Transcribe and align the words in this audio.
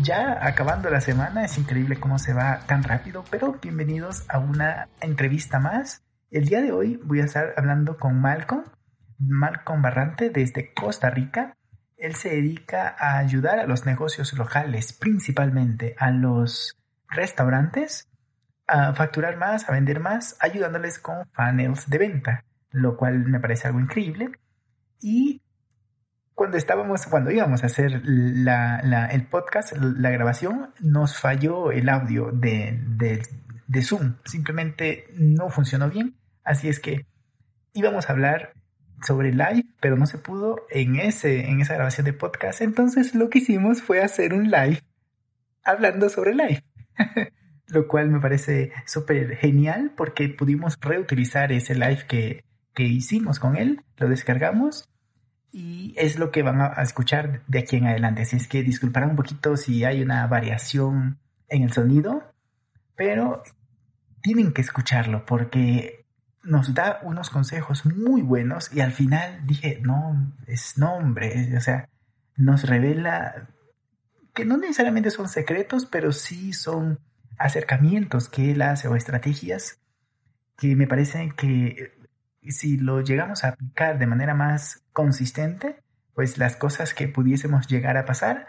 ya 0.00 0.38
acabando 0.46 0.90
la 0.90 1.00
semana, 1.00 1.44
es 1.44 1.58
increíble 1.58 2.00
cómo 2.00 2.18
se 2.18 2.32
va 2.32 2.60
tan 2.66 2.82
rápido, 2.82 3.24
pero 3.30 3.58
bienvenidos 3.60 4.24
a 4.28 4.38
una 4.38 4.88
entrevista 5.00 5.58
más. 5.58 6.02
El 6.30 6.46
día 6.46 6.62
de 6.62 6.72
hoy 6.72 7.00
voy 7.04 7.20
a 7.20 7.24
estar 7.24 7.54
hablando 7.56 7.96
con 7.96 8.20
Malcolm, 8.20 8.64
Malcolm 9.18 9.82
Barrante 9.82 10.30
desde 10.30 10.72
Costa 10.72 11.10
Rica. 11.10 11.56
Él 11.96 12.14
se 12.14 12.30
dedica 12.30 12.96
a 12.98 13.18
ayudar 13.18 13.58
a 13.58 13.66
los 13.66 13.84
negocios 13.84 14.32
locales, 14.32 14.92
principalmente 14.92 15.94
a 15.98 16.10
los 16.10 16.78
restaurantes, 17.08 18.08
a 18.66 18.94
facturar 18.94 19.36
más, 19.36 19.68
a 19.68 19.72
vender 19.72 20.00
más, 20.00 20.36
ayudándoles 20.40 20.98
con 20.98 21.26
funnels 21.32 21.88
de 21.88 21.98
venta, 21.98 22.44
lo 22.70 22.96
cual 22.96 23.26
me 23.26 23.40
parece 23.40 23.68
algo 23.68 23.80
increíble. 23.80 24.32
Y 25.00 25.42
cuando 26.34 26.56
estábamos, 26.56 27.06
cuando 27.06 27.30
íbamos 27.30 27.62
a 27.62 27.66
hacer 27.66 28.02
el 28.04 29.26
podcast, 29.30 29.72
la 29.76 30.10
grabación, 30.10 30.70
nos 30.80 31.18
falló 31.18 31.70
el 31.72 31.88
audio 31.88 32.30
de, 32.32 32.78
de, 33.66 33.82
Zoom. 33.82 34.16
Simplemente 34.24 35.06
no 35.14 35.50
funcionó 35.50 35.88
bien. 35.88 36.16
Así 36.44 36.68
es 36.68 36.80
que 36.80 37.06
íbamos 37.74 38.08
a 38.08 38.12
hablar 38.12 38.54
sobre 39.06 39.32
live, 39.32 39.64
pero 39.80 39.96
no 39.96 40.06
se 40.06 40.18
pudo 40.18 40.66
en, 40.70 40.96
ese, 40.96 41.48
en 41.48 41.60
esa 41.60 41.74
grabación 41.74 42.06
de 42.06 42.12
podcast. 42.12 42.60
Entonces 42.60 43.14
lo 43.14 43.30
que 43.30 43.38
hicimos 43.38 43.82
fue 43.82 44.02
hacer 44.02 44.32
un 44.34 44.50
live 44.50 44.80
hablando 45.64 46.08
sobre 46.08 46.34
live. 46.34 46.64
lo 47.68 47.88
cual 47.88 48.10
me 48.10 48.20
parece 48.20 48.72
súper 48.86 49.36
genial 49.36 49.92
porque 49.96 50.28
pudimos 50.28 50.78
reutilizar 50.80 51.52
ese 51.52 51.74
live 51.74 52.04
que, 52.06 52.44
que 52.74 52.82
hicimos 52.82 53.38
con 53.38 53.56
él, 53.56 53.80
lo 53.96 54.08
descargamos 54.08 54.91
y 55.52 55.94
es 55.98 56.18
lo 56.18 56.30
que 56.30 56.42
van 56.42 56.60
a 56.60 56.82
escuchar 56.82 57.42
de 57.46 57.58
aquí 57.60 57.76
en 57.76 57.86
adelante. 57.86 58.22
Así 58.22 58.36
es 58.36 58.48
que 58.48 58.62
disculparán 58.62 59.10
un 59.10 59.16
poquito 59.16 59.56
si 59.56 59.84
hay 59.84 60.02
una 60.02 60.26
variación 60.26 61.18
en 61.48 61.62
el 61.62 61.72
sonido, 61.72 62.32
pero 62.96 63.42
tienen 64.22 64.52
que 64.52 64.62
escucharlo 64.62 65.26
porque 65.26 66.06
nos 66.42 66.74
da 66.74 67.00
unos 67.02 67.30
consejos 67.30 67.84
muy 67.84 68.22
buenos 68.22 68.72
y 68.72 68.80
al 68.80 68.92
final 68.92 69.46
dije, 69.46 69.80
no, 69.82 70.32
es 70.46 70.78
nombre, 70.78 71.56
o 71.56 71.60
sea, 71.60 71.88
nos 72.36 72.64
revela 72.64 73.48
que 74.34 74.44
no 74.46 74.56
necesariamente 74.56 75.10
son 75.10 75.28
secretos, 75.28 75.84
pero 75.84 76.12
sí 76.12 76.54
son 76.54 76.98
acercamientos 77.38 78.28
que 78.28 78.52
él 78.52 78.62
hace 78.62 78.88
o 78.88 78.96
estrategias 78.96 79.78
que 80.56 80.74
me 80.76 80.86
parecen 80.86 81.32
que 81.32 81.92
si 82.48 82.78
lo 82.78 83.02
llegamos 83.02 83.44
a 83.44 83.48
aplicar 83.48 83.98
de 83.98 84.06
manera 84.06 84.34
más 84.34 84.81
consistente, 84.92 85.76
pues 86.14 86.38
las 86.38 86.56
cosas 86.56 86.94
que 86.94 87.08
pudiésemos 87.08 87.66
llegar 87.66 87.96
a 87.96 88.04
pasar, 88.04 88.46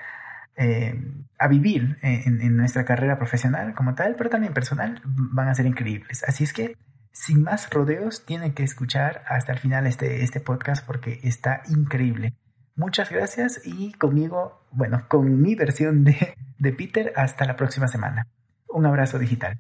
eh, 0.56 1.00
a 1.40 1.48
vivir 1.48 1.98
en, 2.02 2.56
nuestra 2.58 2.86
carrera 2.86 3.18
profesional 3.18 3.74
como 3.74 3.96
tal, 3.96 4.16
pero 4.16 4.30
también 4.30 4.54
personal, 4.54 5.02
van 5.06 5.48
a 5.48 5.56
ser 5.56 5.66
increíbles. 5.66 6.24
Así 6.28 6.44
es 6.44 6.54
que, 6.54 6.78
sin 7.12 7.44
más 7.44 7.70
rodeos, 7.70 8.26
tienen 8.26 8.54
que 8.54 8.64
escuchar 8.64 9.24
hasta 9.28 9.54
el 9.54 9.60
final 9.60 9.88
este, 9.88 10.24
este 10.24 10.40
podcast 10.40 10.86
porque 10.86 11.20
está 11.24 11.64
increíble. 11.70 12.34
Muchas 12.76 13.12
gracias 13.12 13.62
y 13.64 13.94
conmigo, 13.94 14.66
bueno, 14.72 15.06
con 15.08 15.42
mi 15.42 15.56
versión 15.56 16.04
de, 16.04 16.36
de 16.58 16.74
Peter, 16.74 17.14
hasta 17.16 17.46
la 17.46 17.56
próxima 17.56 17.88
semana. 17.88 18.28
Un 18.68 18.86
abrazo 18.86 19.20
digital. 19.20 19.60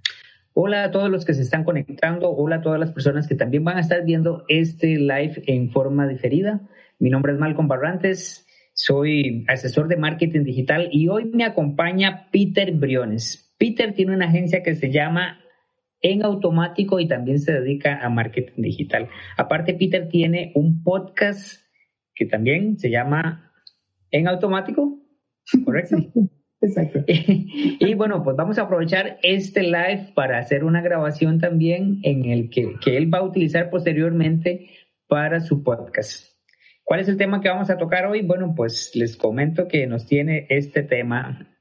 Hola 0.55 0.83
a 0.83 0.91
todos 0.91 1.09
los 1.09 1.25
que 1.25 1.33
se 1.33 1.41
están 1.41 1.63
conectando, 1.63 2.29
hola 2.29 2.57
a 2.57 2.61
todas 2.61 2.79
las 2.79 2.91
personas 2.91 3.27
que 3.27 3.33
también 3.33 3.63
van 3.63 3.77
a 3.77 3.81
estar 3.81 4.05
viendo 4.05 4.45
este 4.47 4.97
live 4.99 5.41
en 5.47 5.71
forma 5.71 6.07
diferida. 6.07 6.61
Mi 6.99 7.09
nombre 7.09 7.33
es 7.33 7.39
Malcolm 7.39 7.67
Barrantes, 7.67 8.45
soy 8.73 9.45
asesor 9.47 9.87
de 9.87 9.97
marketing 9.97 10.43
digital 10.43 10.89
y 10.91 11.07
hoy 11.07 11.25
me 11.25 11.43
acompaña 11.43 12.29
Peter 12.31 12.71
Briones. 12.71 13.51
Peter 13.57 13.95
tiene 13.95 14.13
una 14.13 14.27
agencia 14.27 14.61
que 14.61 14.75
se 14.75 14.91
llama 14.91 15.39
En 16.01 16.23
Automático 16.23 16.99
y 16.99 17.07
también 17.07 17.39
se 17.39 17.51
dedica 17.51 17.97
a 18.05 18.09
marketing 18.09 18.61
digital. 18.61 19.09
Aparte, 19.37 19.73
Peter 19.73 20.07
tiene 20.07 20.51
un 20.53 20.83
podcast 20.83 21.63
que 22.13 22.27
también 22.27 22.77
se 22.77 22.91
llama 22.91 23.51
En 24.11 24.27
Automático, 24.27 24.99
¿correcto? 25.65 25.97
Exacto. 26.63 27.03
y 27.07 27.93
bueno, 27.93 28.23
pues 28.23 28.37
vamos 28.37 28.57
a 28.57 28.63
aprovechar 28.63 29.17
este 29.21 29.63
live 29.63 30.11
para 30.15 30.39
hacer 30.39 30.63
una 30.63 30.81
grabación 30.81 31.39
también 31.39 31.99
en 32.03 32.25
el 32.25 32.49
que, 32.49 32.75
que 32.81 32.95
él 32.95 33.13
va 33.13 33.19
a 33.19 33.23
utilizar 33.23 33.69
posteriormente 33.69 34.69
para 35.07 35.41
su 35.41 35.61
podcast. 35.61 36.33
¿Cuál 36.85 37.01
es 37.01 37.09
el 37.09 37.17
tema 37.17 37.41
que 37.41 37.49
vamos 37.49 37.69
a 37.69 37.77
tocar 37.77 38.05
hoy? 38.05 38.21
Bueno, 38.21 38.53
pues 38.55 38.91
les 38.95 39.17
comento 39.17 39.67
que 39.67 39.87
nos 39.87 40.05
tiene 40.05 40.47
este 40.49 40.83
tema 40.83 41.57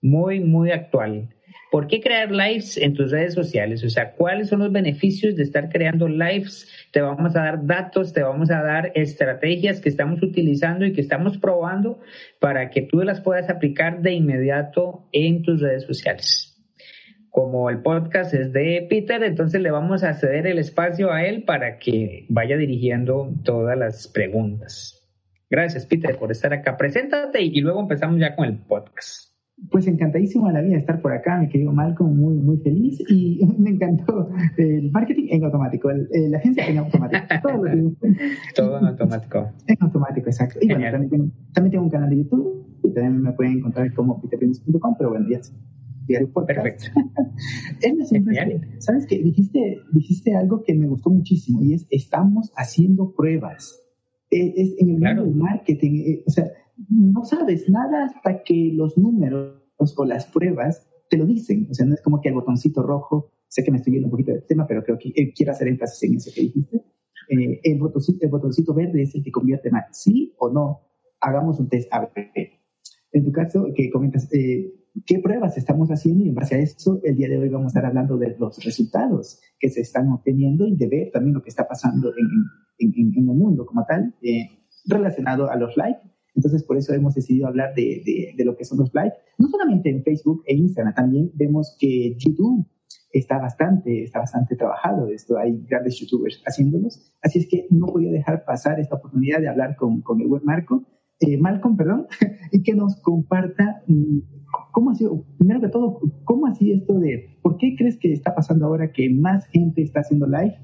muy, 0.00 0.40
muy 0.40 0.70
actual. 0.70 1.28
¿Por 1.70 1.86
qué 1.86 2.00
crear 2.00 2.30
lives 2.30 2.76
en 2.76 2.94
tus 2.94 3.10
redes 3.10 3.34
sociales? 3.34 3.82
O 3.84 3.88
sea, 3.88 4.12
¿cuáles 4.12 4.48
son 4.48 4.60
los 4.60 4.70
beneficios 4.70 5.36
de 5.36 5.42
estar 5.42 5.68
creando 5.68 6.08
lives? 6.08 6.68
Te 6.92 7.00
vamos 7.00 7.34
a 7.34 7.40
dar 7.44 7.66
datos, 7.66 8.12
te 8.12 8.22
vamos 8.22 8.50
a 8.50 8.62
dar 8.62 8.92
estrategias 8.94 9.80
que 9.80 9.88
estamos 9.88 10.22
utilizando 10.22 10.84
y 10.84 10.92
que 10.92 11.00
estamos 11.00 11.38
probando 11.38 12.00
para 12.40 12.70
que 12.70 12.82
tú 12.82 13.02
las 13.02 13.20
puedas 13.20 13.48
aplicar 13.48 14.02
de 14.02 14.12
inmediato 14.12 15.08
en 15.12 15.42
tus 15.42 15.60
redes 15.60 15.84
sociales. 15.84 16.48
Como 17.30 17.70
el 17.70 17.80
podcast 17.80 18.34
es 18.34 18.52
de 18.52 18.86
Peter, 18.90 19.22
entonces 19.22 19.62
le 19.62 19.70
vamos 19.70 20.04
a 20.04 20.12
ceder 20.12 20.46
el 20.46 20.58
espacio 20.58 21.10
a 21.10 21.24
él 21.24 21.44
para 21.44 21.78
que 21.78 22.26
vaya 22.28 22.58
dirigiendo 22.58 23.32
todas 23.42 23.78
las 23.78 24.06
preguntas. 24.08 25.02
Gracias, 25.48 25.86
Peter, 25.86 26.16
por 26.18 26.30
estar 26.30 26.52
acá. 26.52 26.76
Preséntate 26.76 27.40
y 27.40 27.60
luego 27.62 27.80
empezamos 27.80 28.20
ya 28.20 28.36
con 28.36 28.44
el 28.46 28.58
podcast. 28.58 29.31
Pues 29.70 29.86
encantadísimo 29.86 30.48
de 30.48 30.54
la 30.54 30.60
vida 30.60 30.76
estar 30.76 31.00
por 31.00 31.12
acá, 31.12 31.38
mi 31.38 31.48
querido 31.48 31.72
Malcolm, 31.72 32.18
muy, 32.18 32.34
muy 32.36 32.58
feliz 32.58 32.98
y 33.08 33.40
me 33.58 33.70
encantó 33.70 34.28
el 34.56 34.90
marketing 34.90 35.28
en 35.30 35.44
automático, 35.44 35.90
la 35.90 36.38
agencia 36.38 36.66
en 36.66 36.78
automático. 36.78 37.22
Todo, 38.54 38.78
en 38.78 38.86
automático. 38.86 39.50
En 39.66 39.76
automático, 39.80 40.28
exacto. 40.28 40.58
Y 40.60 40.66
bueno, 40.66 40.90
también 40.90 41.10
tengo, 41.10 41.30
también 41.52 41.70
tengo, 41.70 41.84
un 41.84 41.90
canal 41.90 42.10
de 42.10 42.16
YouTube 42.16 42.66
y 42.82 42.92
también 42.92 43.22
me 43.22 43.32
pueden 43.32 43.58
encontrar 43.58 43.92
como 43.94 44.20
peterpines.com, 44.20 44.94
pero 44.98 45.10
bueno, 45.10 45.26
ya 45.30 45.40
podcast. 46.32 46.62
Perfecto. 46.62 47.00
es 47.82 48.84
¿sabes 48.84 49.06
qué? 49.06 49.22
Dijiste, 49.22 49.80
dijiste 49.92 50.34
algo 50.34 50.62
que 50.62 50.74
me 50.74 50.86
gustó 50.86 51.10
muchísimo 51.10 51.62
y 51.62 51.74
es, 51.74 51.86
estamos 51.90 52.52
haciendo 52.56 53.12
pruebas. 53.14 53.78
Es, 54.30 54.74
en 54.78 54.90
el 54.90 54.98
mundo 54.98 55.24
del 55.24 55.34
marketing, 55.34 55.92
eh, 56.06 56.24
o 56.26 56.30
sea, 56.30 56.46
no 56.88 57.24
sabes 57.24 57.68
nada 57.68 58.04
hasta 58.04 58.42
que 58.42 58.72
los 58.74 58.96
números 58.98 59.62
o 59.96 60.04
las 60.04 60.26
pruebas 60.26 60.88
te 61.08 61.16
lo 61.16 61.26
dicen. 61.26 61.68
O 61.70 61.74
sea, 61.74 61.86
no 61.86 61.94
es 61.94 62.02
como 62.02 62.20
que 62.20 62.28
el 62.28 62.34
botoncito 62.34 62.82
rojo, 62.82 63.32
sé 63.48 63.62
que 63.62 63.70
me 63.70 63.78
estoy 63.78 63.94
yendo 63.94 64.06
un 64.06 64.12
poquito 64.12 64.32
del 64.32 64.46
tema, 64.46 64.66
pero 64.66 64.82
creo 64.82 64.98
que 64.98 65.10
eh, 65.10 65.32
quiero 65.34 65.52
hacer 65.52 65.68
énfasis 65.68 66.02
en 66.04 66.16
eso 66.16 66.30
que 66.34 66.42
dijiste. 66.42 66.76
Eh, 67.28 67.60
el, 67.62 67.78
botoncito, 67.78 68.24
el, 68.24 68.30
botoncito, 68.30 68.74
verde 68.74 69.02
es 69.02 69.14
el 69.14 69.22
que 69.22 69.30
convierte 69.30 69.68
en 69.68 69.76
sí 69.90 70.34
o 70.38 70.50
no. 70.50 70.80
Hagamos 71.20 71.60
un 71.60 71.68
test 71.68 71.92
A, 71.92 72.10
En 73.12 73.24
tu 73.24 73.32
caso, 73.32 73.68
que 73.74 73.90
comentas, 73.90 74.32
eh, 74.32 74.72
¿qué 75.06 75.18
pruebas 75.18 75.56
estamos 75.56 75.88
haciendo? 75.90 76.24
Y 76.24 76.28
en 76.28 76.34
base 76.34 76.56
a 76.56 76.58
eso, 76.58 77.00
el 77.04 77.16
día 77.16 77.28
de 77.28 77.38
hoy 77.38 77.48
vamos 77.48 77.66
a 77.66 77.68
estar 77.78 77.86
hablando 77.86 78.16
de 78.16 78.36
los 78.38 78.62
resultados 78.64 79.40
que 79.58 79.68
se 79.68 79.82
están 79.82 80.08
obteniendo 80.08 80.66
y 80.66 80.76
de 80.76 80.88
ver 80.88 81.10
también 81.12 81.34
lo 81.34 81.42
que 81.42 81.50
está 81.50 81.68
pasando 81.68 82.10
en, 82.10 82.90
en, 82.90 83.12
en 83.14 83.28
el 83.28 83.36
mundo 83.36 83.66
como 83.66 83.84
tal, 83.86 84.14
relacionado 84.86 85.50
a 85.50 85.56
los 85.56 85.76
likes 85.76 86.11
entonces, 86.34 86.62
por 86.64 86.76
eso 86.76 86.94
hemos 86.94 87.14
decidido 87.14 87.46
hablar 87.46 87.74
de, 87.74 88.32
de, 88.36 88.44
lo 88.44 88.56
que 88.56 88.64
son 88.64 88.78
los 88.78 88.92
live, 88.94 89.12
no 89.38 89.48
solamente 89.48 89.90
en 89.90 90.02
Facebook 90.02 90.42
e 90.46 90.54
Instagram, 90.54 90.94
también 90.94 91.30
vemos 91.34 91.76
que 91.78 92.16
YouTube 92.18 92.66
está 93.12 93.38
bastante, 93.38 94.04
está 94.04 94.20
bastante 94.20 94.56
trabajado 94.56 95.08
esto, 95.08 95.36
hay 95.36 95.62
grandes 95.68 95.98
youtubers 95.98 96.42
haciéndolos, 96.46 97.12
así 97.22 97.40
es 97.40 97.48
que 97.48 97.66
no 97.70 97.86
podía 97.86 98.10
dejar 98.10 98.44
pasar 98.44 98.80
esta 98.80 98.96
oportunidad 98.96 99.40
de 99.40 99.48
hablar 99.48 99.76
con, 99.76 100.00
con 100.00 100.20
el 100.20 100.28
buen 100.28 100.44
Marco, 100.44 100.84
eh, 101.20 101.38
Malcolm, 101.38 101.76
perdón, 101.76 102.06
y 102.52 102.62
que 102.62 102.74
nos 102.74 103.00
comparta 103.00 103.82
mm, 103.86 104.18
cómo 104.72 104.90
ha 104.90 104.94
sido, 104.94 105.24
primero 105.38 105.60
que 105.60 105.68
todo, 105.68 106.00
cómo 106.24 106.46
ha 106.46 106.54
sido 106.54 106.76
esto 106.76 106.98
de, 106.98 107.38
¿por 107.42 107.58
qué 107.58 107.76
crees 107.76 107.98
que 107.98 108.12
está 108.12 108.34
pasando 108.34 108.66
ahora 108.66 108.92
que 108.92 109.08
más 109.10 109.46
gente 109.46 109.82
está 109.82 110.00
haciendo 110.00 110.26
live? 110.26 110.56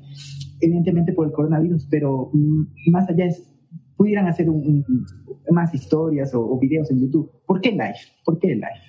Evidentemente 0.60 1.12
por 1.12 1.26
el 1.26 1.32
coronavirus, 1.32 1.86
pero 1.90 2.30
mm, 2.32 2.90
más 2.90 3.08
allá 3.08 3.26
es 3.26 3.47
pudieran 3.98 4.28
hacer 4.28 4.48
un, 4.48 4.86
más 5.50 5.74
historias 5.74 6.32
o, 6.32 6.56
videos 6.58 6.90
en 6.90 7.00
YouTube. 7.00 7.30
¿Por 7.44 7.60
qué 7.60 7.72
live? 7.72 7.98
¿Por 8.24 8.38
qué 8.38 8.54
live? 8.54 8.88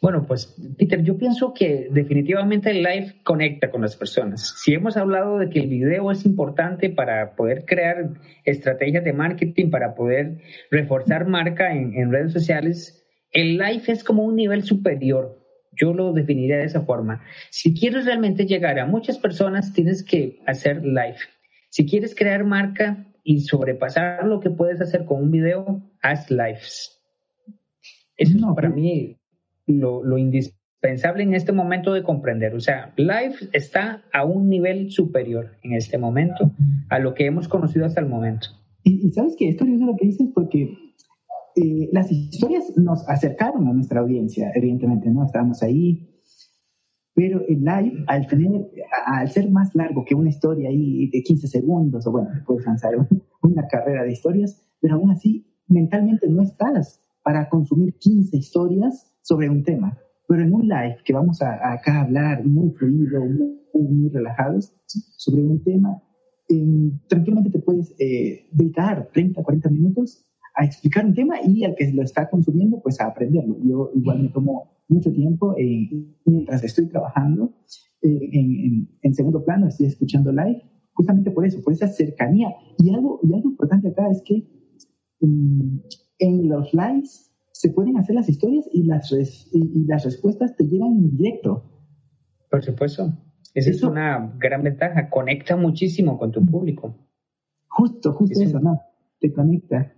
Bueno, 0.00 0.24
pues 0.24 0.56
Peter, 0.78 1.02
yo 1.02 1.18
pienso 1.18 1.52
que 1.52 1.88
definitivamente 1.90 2.70
el 2.70 2.84
live 2.84 3.16
conecta 3.24 3.68
con 3.72 3.82
las 3.82 3.96
personas. 3.96 4.54
Si 4.62 4.72
hemos 4.72 4.96
hablado 4.96 5.38
de 5.38 5.50
que 5.50 5.58
el 5.58 5.66
video 5.66 6.12
es 6.12 6.24
importante 6.24 6.90
para 6.90 7.34
poder 7.34 7.64
crear 7.64 8.10
estrategias 8.44 9.02
de 9.02 9.12
marketing, 9.12 9.70
para 9.70 9.96
poder 9.96 10.38
reforzar 10.70 11.26
marca 11.26 11.74
en, 11.74 12.12
redes 12.12 12.32
sociales, 12.32 13.04
el 13.32 13.58
live 13.58 13.82
es 13.88 14.04
como 14.04 14.22
un 14.22 14.36
nivel 14.36 14.62
superior. 14.62 15.44
Yo 15.72 15.92
lo 15.92 16.12
definiría 16.12 16.58
de 16.58 16.64
esa 16.64 16.82
forma. 16.82 17.24
Si 17.50 17.74
quieres 17.74 18.04
realmente 18.04 18.46
llegar 18.46 18.78
a 18.78 18.86
muchas 18.86 19.18
personas, 19.18 19.72
tienes 19.72 20.04
que 20.04 20.38
hacer 20.46 20.84
live. 20.84 21.18
Si 21.70 21.84
quieres 21.84 22.14
crear 22.14 22.44
marca 22.44 23.07
y 23.28 23.42
sobrepasar 23.42 24.24
lo 24.24 24.40
que 24.40 24.48
puedes 24.48 24.80
hacer 24.80 25.04
con 25.04 25.22
un 25.24 25.30
video, 25.30 25.82
haz 26.00 26.30
lives. 26.30 26.98
Eso 28.16 28.38
no, 28.38 28.54
para 28.54 28.70
mí 28.70 29.18
lo, 29.66 30.16
indispensable 30.16 31.24
en 31.24 31.34
este 31.34 31.52
momento 31.52 31.92
de 31.92 32.02
comprender. 32.02 32.54
O 32.54 32.60
sea, 32.60 32.94
Live 32.96 33.50
está 33.52 34.02
a 34.14 34.24
un 34.24 34.48
nivel 34.48 34.90
superior 34.90 35.58
en 35.62 35.74
este 35.74 35.98
momento 35.98 36.52
a 36.88 36.98
lo 37.00 37.12
que 37.12 37.26
hemos 37.26 37.48
conocido 37.48 37.84
hasta 37.84 38.00
el 38.00 38.06
momento. 38.06 38.48
Y, 38.82 39.10
sabes 39.10 39.36
que 39.38 39.50
es 39.50 39.60
lo 39.60 39.94
que 39.96 40.06
dices 40.06 40.28
porque 40.34 40.72
eh, 41.56 41.90
las 41.92 42.10
historias 42.10 42.78
nos 42.78 43.06
acercaron 43.10 43.68
a 43.68 43.74
nuestra 43.74 44.00
audiencia, 44.00 44.50
evidentemente, 44.54 45.10
¿no? 45.10 45.26
Estábamos 45.26 45.62
ahí, 45.62 46.17
pero 47.18 47.42
el 47.48 47.64
live, 47.64 48.04
al, 48.06 48.28
tener, 48.28 48.70
al 49.06 49.28
ser 49.28 49.50
más 49.50 49.74
largo 49.74 50.04
que 50.04 50.14
una 50.14 50.28
historia 50.28 50.68
ahí 50.68 51.10
de 51.10 51.20
15 51.20 51.48
segundos, 51.48 52.06
o 52.06 52.12
bueno, 52.12 52.28
puedes 52.46 52.64
lanzar 52.64 52.92
una 53.42 53.66
carrera 53.66 54.04
de 54.04 54.12
historias, 54.12 54.64
pero 54.80 54.94
aún 54.94 55.10
así 55.10 55.44
mentalmente 55.66 56.28
no 56.28 56.42
estás 56.44 57.02
para 57.24 57.48
consumir 57.48 57.94
15 57.98 58.36
historias 58.36 59.12
sobre 59.22 59.50
un 59.50 59.64
tema. 59.64 59.98
Pero 60.28 60.42
en 60.42 60.54
un 60.54 60.68
live 60.68 60.98
que 61.04 61.12
vamos 61.12 61.42
a, 61.42 61.72
acá 61.72 61.96
a 61.96 62.00
hablar 62.02 62.46
muy 62.46 62.70
fluido, 62.70 63.24
muy, 63.24 63.58
muy 63.74 64.10
relajados 64.10 64.72
sobre 65.16 65.42
un 65.42 65.60
tema, 65.64 66.00
tranquilamente 67.08 67.50
te 67.50 67.58
puedes 67.58 67.96
eh, 67.98 68.46
dedicar 68.52 69.08
30, 69.12 69.42
40 69.42 69.70
minutos 69.70 70.24
a 70.54 70.64
explicar 70.64 71.04
un 71.04 71.14
tema 71.14 71.34
y 71.44 71.64
al 71.64 71.74
que 71.74 71.90
lo 71.92 72.04
está 72.04 72.30
consumiendo, 72.30 72.80
pues 72.80 73.00
a 73.00 73.06
aprenderlo. 73.06 73.56
Yo 73.64 73.90
igual 73.96 74.22
me 74.22 74.28
tomo 74.28 74.77
mucho 74.88 75.12
tiempo 75.12 75.54
mientras 76.24 76.64
estoy 76.64 76.88
trabajando 76.88 77.54
eh, 78.02 78.30
en, 78.32 78.88
en, 79.02 79.14
segundo 79.14 79.44
plano, 79.44 79.68
estoy 79.68 79.86
escuchando 79.86 80.32
live, 80.32 80.62
justamente 80.92 81.30
por 81.30 81.46
eso, 81.46 81.60
por 81.62 81.72
esa 81.72 81.88
cercanía. 81.88 82.48
Y 82.78 82.94
algo, 82.94 83.20
y 83.22 83.34
algo 83.34 83.50
importante 83.50 83.88
acá 83.88 84.08
es 84.10 84.22
que 84.24 84.46
mm, 85.20 85.78
en 86.18 86.48
los 86.48 86.72
lives 86.72 87.32
se 87.52 87.70
pueden 87.70 87.96
hacer 87.96 88.14
las 88.14 88.28
historias 88.28 88.68
y 88.72 88.84
las, 88.84 89.12
y, 89.52 89.84
las 89.86 90.04
respuestas 90.04 90.56
te 90.56 90.64
llegan 90.64 90.92
en 90.92 91.16
directo. 91.16 91.64
Por 92.50 92.64
supuesto. 92.64 93.12
Esa 93.52 93.70
es 93.70 93.82
una 93.82 94.32
gran 94.38 94.62
ventaja. 94.62 95.10
Conecta 95.10 95.56
muchísimo 95.56 96.16
con 96.18 96.30
tu 96.30 96.44
público. 96.46 96.96
Justo, 97.66 98.12
justo 98.12 98.40
eso, 98.40 98.60
¿no? 98.60 98.80
Te 99.18 99.32
conecta. 99.32 99.92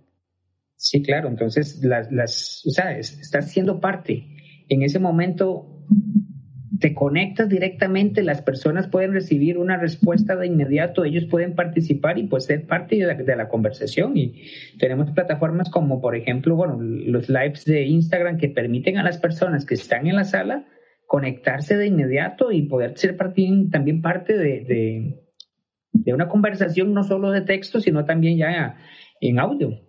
Sí, 0.75 1.03
claro. 1.03 1.29
Entonces, 1.29 1.83
las, 1.83 2.11
las, 2.11 2.65
o 2.65 2.71
sea, 2.71 2.97
estás 2.97 3.51
siendo 3.51 3.79
parte. 3.79 4.25
En 4.71 4.83
ese 4.83 4.99
momento 4.99 5.83
te 6.79 6.95
conectas 6.95 7.49
directamente, 7.49 8.23
las 8.23 8.41
personas 8.41 8.87
pueden 8.87 9.11
recibir 9.11 9.57
una 9.57 9.75
respuesta 9.75 10.37
de 10.37 10.47
inmediato, 10.47 11.03
ellos 11.03 11.25
pueden 11.25 11.55
participar 11.55 12.17
y 12.17 12.23
pues 12.23 12.45
ser 12.45 12.67
parte 12.67 12.95
de 12.95 13.35
la, 13.35 13.49
conversación. 13.49 14.15
Y 14.15 14.43
tenemos 14.79 15.11
plataformas 15.11 15.69
como, 15.69 15.99
por 15.99 16.15
ejemplo, 16.15 16.55
bueno, 16.55 16.79
los 16.79 17.27
lives 17.27 17.65
de 17.65 17.83
Instagram 17.83 18.37
que 18.37 18.47
permiten 18.47 18.97
a 18.97 19.03
las 19.03 19.17
personas 19.17 19.65
que 19.65 19.73
están 19.73 20.07
en 20.07 20.15
la 20.15 20.23
sala 20.23 20.65
conectarse 21.05 21.75
de 21.75 21.87
inmediato 21.87 22.53
y 22.53 22.61
poder 22.61 22.97
ser 22.97 23.17
también 23.17 24.01
parte 24.01 24.37
de, 24.37 25.19
de, 25.91 26.13
una 26.13 26.29
conversación 26.29 26.93
no 26.93 27.03
solo 27.03 27.31
de 27.31 27.41
texto, 27.41 27.81
sino 27.81 28.05
también 28.05 28.37
ya 28.37 28.77
en 29.19 29.37
audio, 29.37 29.81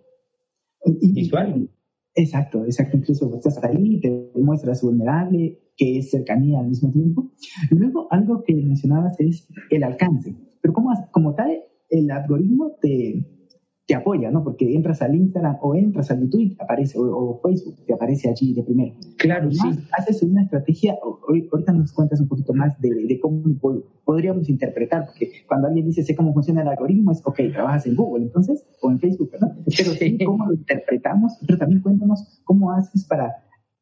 visual. 0.85 1.69
Exacto, 2.15 2.63
exacto. 2.65 2.97
Incluso 2.97 3.33
estás 3.35 3.63
ahí, 3.63 3.99
te 3.99 4.31
muestras 4.35 4.81
vulnerable, 4.83 5.59
que 5.75 5.97
es 5.97 6.11
cercanía 6.11 6.59
al 6.59 6.67
mismo 6.67 6.91
tiempo. 6.91 7.31
Luego, 7.71 8.07
algo 8.11 8.43
que 8.43 8.53
mencionabas 8.53 9.19
es 9.19 9.47
el 9.69 9.83
alcance. 9.83 10.35
Pero 10.61 10.73
como, 10.73 10.91
como 11.11 11.33
tal, 11.33 11.63
el 11.89 12.11
algoritmo 12.11 12.75
te, 12.81 13.25
te 13.85 13.95
apoya, 13.95 14.31
¿no? 14.31 14.43
Porque 14.43 14.73
entras 14.73 15.01
al 15.01 15.13
Instagram 15.13 15.57
o 15.61 15.75
entras 15.75 16.09
al 16.09 16.21
YouTube, 16.21 16.55
aparece, 16.59 16.97
o, 16.97 17.39
Facebook, 17.43 17.85
te 17.85 17.93
aparece 17.93 18.29
allí 18.29 18.53
de 18.53 18.63
primero. 18.63 18.95
Claro, 19.17 19.51
sí. 19.51 19.67
Haces 19.97 20.23
una 20.23 20.43
estrategia, 20.43 20.97
ahorita 21.51 21.73
nos 21.73 21.91
cuentas 21.91 22.21
un 22.21 22.29
poquito 22.29 22.53
más 22.53 22.79
de, 22.79 22.89
de, 22.89 23.19
cómo 23.19 23.43
podríamos 24.05 24.47
interpretar, 24.49 25.05
porque 25.05 25.31
cuando 25.47 25.67
alguien 25.67 25.85
dice 25.85 26.03
sé 26.03 26.15
cómo 26.15 26.33
funciona 26.33 26.61
el 26.61 26.69
algoritmo, 26.69 27.11
es, 27.11 27.21
ok, 27.25 27.39
trabajas 27.51 27.85
en 27.85 27.95
Google, 27.95 28.23
entonces, 28.23 28.65
o 28.81 28.89
en 28.89 28.99
Facebook, 28.99 29.31
¿verdad? 29.31 29.57
Pero 29.65 29.91
sí, 29.91 30.17
cómo 30.25 30.45
lo 30.45 30.53
interpretamos, 30.53 31.33
pero 31.45 31.57
también 31.57 31.81
cuéntanos 31.81 32.41
cómo 32.45 32.71
haces 32.71 33.05
para 33.05 33.33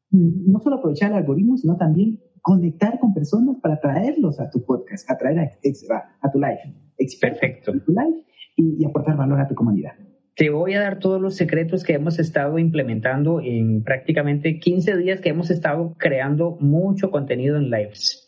no 0.09 0.59
solo 0.59 0.77
aprovechar 0.77 1.11
el 1.11 1.17
algoritmo, 1.17 1.57
sino 1.57 1.77
también 1.77 2.19
conectar 2.41 2.99
con 2.99 3.13
personas 3.13 3.57
para 3.61 3.79
traerlos 3.79 4.39
a 4.39 4.49
tu 4.49 4.63
podcast, 4.65 5.09
a 5.09 5.17
traer 5.17 5.39
a, 5.39 6.31
tu 6.31 6.39
live. 6.39 6.75
Perfecto. 7.19 7.71
tu 7.71 7.91
live 7.91 8.25
y, 8.55 8.85
aportar 8.85 9.17
valor 9.17 9.39
a 9.39 9.47
tu 9.47 9.55
comunidad. 9.55 9.91
Te 10.35 10.49
voy 10.49 10.73
a 10.73 10.81
dar 10.81 10.99
todos 10.99 11.21
los 11.21 11.35
secretos 11.35 11.83
que 11.83 11.93
hemos 11.93 12.19
estado 12.19 12.57
implementando 12.57 13.41
en 13.41 13.83
prácticamente 13.83 14.59
15 14.59 14.97
días 14.97 15.21
que 15.21 15.29
hemos 15.29 15.51
estado 15.51 15.95
creando 15.97 16.57
mucho 16.59 17.11
contenido 17.11 17.57
en 17.57 17.69
lives. 17.69 18.27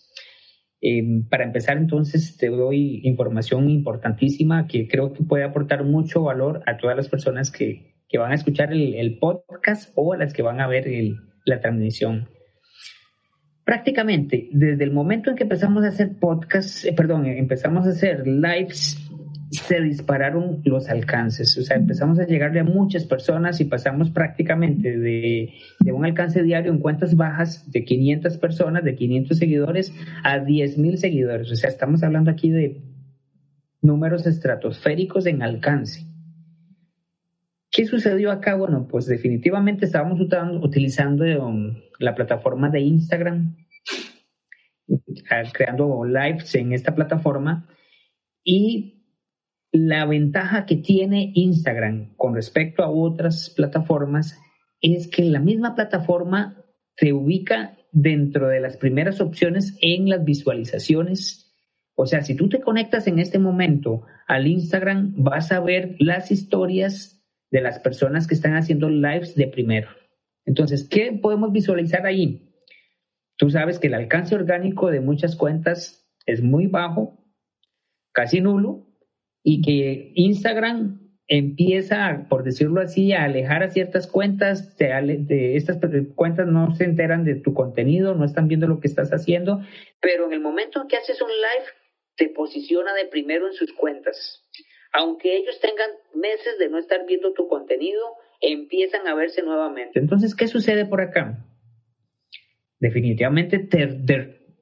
Em, 0.81 1.27
para 1.29 1.45
empezar, 1.45 1.77
entonces, 1.77 2.35
te 2.37 2.49
doy 2.49 2.99
información 3.03 3.69
importantísima 3.69 4.67
que 4.67 4.87
creo 4.87 5.13
que 5.13 5.23
puede 5.23 5.45
aportar 5.45 5.85
mucho 5.85 6.23
valor 6.23 6.61
a 6.65 6.75
todas 6.75 6.97
las 6.97 7.07
personas 7.07 7.51
que, 7.51 7.93
que 8.09 8.17
van 8.17 8.33
a 8.33 8.35
escuchar 8.35 8.73
el, 8.73 8.93
el, 8.95 9.17
podcast 9.17 9.93
o 9.95 10.13
a 10.13 10.17
las 10.17 10.33
que 10.33 10.41
van 10.41 10.59
a 10.59 10.67
ver 10.67 10.87
el, 10.87 11.15
la 11.45 11.61
transmisión. 11.61 12.27
Prácticamente, 13.65 14.49
desde 14.51 14.83
el 14.83 14.91
momento 14.91 15.29
en 15.29 15.37
que 15.37 15.43
empezamos 15.43 15.85
a 15.85 15.87
hacer 15.87 16.19
podcasts, 16.19 16.83
eh, 16.83 16.93
perdón, 16.93 17.25
empezamos 17.27 17.87
a 17.87 17.91
hacer 17.91 18.27
lives, 18.27 19.02
se 19.53 19.81
dispararon 19.81 20.61
los 20.63 20.89
alcances. 20.89 21.57
O 21.57 21.61
sea, 21.61 21.77
empezamos 21.77 22.19
a 22.19 22.25
llegarle 22.25 22.59
a 22.59 22.63
muchas 22.63 23.05
personas 23.05 23.61
y 23.61 23.65
pasamos 23.65 24.09
prácticamente 24.09 24.97
de, 24.97 25.53
de 25.79 25.91
un 25.91 26.05
alcance 26.05 26.41
diario 26.43 26.71
en 26.71 26.79
cuentas 26.79 27.15
bajas 27.15 27.71
de 27.71 27.83
500 27.83 28.37
personas, 28.37 28.83
de 28.83 28.95
500 28.95 29.37
seguidores, 29.37 29.93
a 30.23 30.39
10.000 30.39 30.95
seguidores. 30.97 31.51
O 31.51 31.55
sea, 31.55 31.69
estamos 31.69 32.03
hablando 32.03 32.31
aquí 32.31 32.49
de 32.49 32.81
números 33.81 34.25
estratosféricos 34.25 35.25
en 35.25 35.43
alcance. 35.43 36.07
¿Qué 37.69 37.85
sucedió 37.85 38.31
acá? 38.31 38.55
Bueno, 38.55 38.87
pues 38.87 39.07
definitivamente 39.07 39.85
estábamos 39.85 40.19
utilizando 40.61 41.25
um, 41.45 41.75
la 41.99 42.13
plataforma 42.13 42.69
de 42.69 42.81
Instagram, 42.81 43.55
ah, 45.31 45.43
creando 45.51 46.05
lives 46.05 46.53
en 46.55 46.71
esta 46.71 46.93
plataforma 46.93 47.67
y 48.43 49.02
la 49.73 50.05
ventaja 50.05 50.67
que 50.67 50.75
tiene 50.75 51.31
Instagram 51.33 52.15
con 52.15 52.35
respecto 52.35 52.83
a 52.83 52.91
otras 52.91 53.49
plataformas 53.49 54.39
es 54.81 55.07
que 55.07 55.23
la 55.23 55.39
misma 55.39 55.73
plataforma 55.73 56.63
te 56.95 57.11
ubica 57.11 57.75
dentro 57.91 58.47
de 58.49 58.59
las 58.59 58.77
primeras 58.77 59.19
opciones 59.19 59.75
en 59.81 60.09
las 60.09 60.23
visualizaciones. 60.23 61.51
O 61.95 62.05
sea, 62.05 62.21
si 62.21 62.35
tú 62.35 62.49
te 62.49 62.61
conectas 62.61 63.07
en 63.07 63.17
este 63.17 63.39
momento 63.39 64.03
al 64.27 64.45
Instagram, 64.45 65.15
vas 65.17 65.51
a 65.51 65.59
ver 65.59 65.95
las 65.97 66.29
historias 66.29 67.25
de 67.49 67.61
las 67.61 67.79
personas 67.79 68.27
que 68.27 68.35
están 68.35 68.55
haciendo 68.55 68.89
lives 68.89 69.33
de 69.33 69.47
primero. 69.47 69.89
Entonces, 70.45 70.87
¿qué 70.87 71.17
podemos 71.19 71.51
visualizar 71.51 72.05
ahí? 72.05 72.53
Tú 73.37 73.49
sabes 73.49 73.79
que 73.79 73.87
el 73.87 73.95
alcance 73.95 74.35
orgánico 74.35 74.91
de 74.91 74.99
muchas 74.99 75.35
cuentas 75.35 76.07
es 76.27 76.43
muy 76.43 76.67
bajo, 76.67 77.25
casi 78.11 78.39
nulo, 78.39 78.92
y 79.43 79.61
que 79.61 80.11
Instagram 80.15 81.01
empieza, 81.27 82.25
por 82.29 82.43
decirlo 82.43 82.81
así, 82.81 83.13
a 83.13 83.23
alejar 83.23 83.63
a 83.63 83.69
ciertas 83.69 84.07
cuentas, 84.07 84.77
de, 84.77 85.55
estas 85.55 85.77
cuentas 86.15 86.47
no 86.47 86.75
se 86.75 86.85
enteran 86.85 87.23
de 87.25 87.35
tu 87.35 87.53
contenido, 87.53 88.15
no 88.15 88.25
están 88.25 88.47
viendo 88.47 88.67
lo 88.67 88.79
que 88.79 88.87
estás 88.87 89.11
haciendo, 89.11 89.61
pero 90.01 90.25
en 90.25 90.33
el 90.33 90.39
momento 90.41 90.81
en 90.81 90.87
que 90.87 90.97
haces 90.97 91.21
un 91.21 91.29
live, 91.29 91.69
te 92.15 92.29
posiciona 92.29 92.93
de 92.93 93.05
primero 93.05 93.47
en 93.47 93.53
sus 93.53 93.73
cuentas 93.73 94.43
aunque 94.93 95.35
ellos 95.35 95.59
tengan 95.59 95.89
meses 96.13 96.57
de 96.59 96.69
no 96.69 96.77
estar 96.77 97.05
viendo 97.07 97.33
tu 97.33 97.47
contenido, 97.47 97.99
empiezan 98.39 99.07
a 99.07 99.15
verse 99.15 99.41
nuevamente. 99.41 99.99
Entonces, 99.99 100.35
¿qué 100.35 100.47
sucede 100.47 100.85
por 100.85 101.01
acá? 101.01 101.43
Definitivamente 102.79 103.67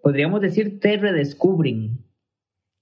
podríamos 0.01 0.41
decir 0.41 0.79
te 0.79 0.97
redescubren. 0.97 2.05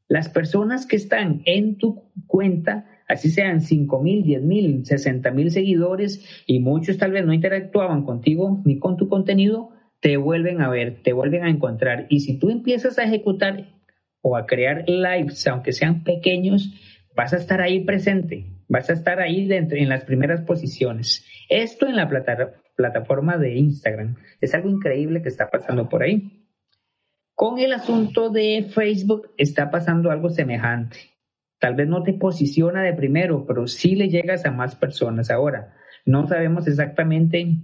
Las 0.09 0.27
personas 0.27 0.87
que 0.87 0.95
están 0.95 1.43
en 1.45 1.77
tu 1.77 2.11
cuenta, 2.25 2.87
así 3.07 3.29
sean 3.29 3.61
5 3.61 4.01
mil, 4.01 4.23
10 4.23 4.41
mil, 4.41 4.85
60 4.85 5.29
mil 5.31 5.51
seguidores 5.51 6.43
y 6.47 6.59
muchos 6.59 6.97
tal 6.97 7.11
vez 7.11 7.25
no 7.25 7.31
interactuaban 7.31 8.03
contigo 8.03 8.59
ni 8.65 8.79
con 8.79 8.97
tu 8.97 9.07
contenido, 9.07 9.69
te 9.99 10.17
vuelven 10.17 10.61
a 10.61 10.69
ver, 10.69 11.03
te 11.03 11.13
vuelven 11.13 11.43
a 11.43 11.49
encontrar. 11.49 12.07
Y 12.09 12.21
si 12.21 12.39
tú 12.39 12.49
empiezas 12.49 12.97
a 12.97 13.03
ejecutar 13.03 13.69
o 14.21 14.35
a 14.35 14.47
crear 14.47 14.83
lives, 14.89 15.45
aunque 15.45 15.73
sean 15.73 16.03
pequeños, 16.03 16.73
vas 17.15 17.33
a 17.33 17.37
estar 17.37 17.61
ahí 17.61 17.81
presente, 17.81 18.47
vas 18.67 18.89
a 18.89 18.93
estar 18.93 19.19
ahí 19.19 19.45
dentro, 19.45 19.77
en 19.77 19.89
las 19.89 20.05
primeras 20.05 20.41
posiciones. 20.41 21.23
Esto 21.49 21.85
en 21.85 21.95
la 21.95 22.09
plataforma 22.75 23.37
de 23.37 23.57
Instagram 23.57 24.15
es 24.41 24.55
algo 24.55 24.69
increíble 24.69 25.21
que 25.21 25.29
está 25.29 25.51
pasando 25.51 25.87
por 25.87 26.01
ahí. 26.01 26.48
Con 27.39 27.57
el 27.57 27.71
asunto 27.71 28.29
de 28.29 28.67
Facebook 28.69 29.29
está 29.37 29.71
pasando 29.71 30.11
algo 30.11 30.29
semejante. 30.29 30.97
Tal 31.57 31.73
vez 31.73 31.87
no 31.87 32.03
te 32.03 32.11
posiciona 32.11 32.83
de 32.83 32.91
primero, 32.91 33.45
pero 33.47 33.65
sí 33.65 33.95
le 33.95 34.09
llegas 34.09 34.45
a 34.45 34.51
más 34.51 34.75
personas. 34.75 35.31
Ahora, 35.31 35.73
no 36.05 36.27
sabemos 36.27 36.67
exactamente 36.67 37.63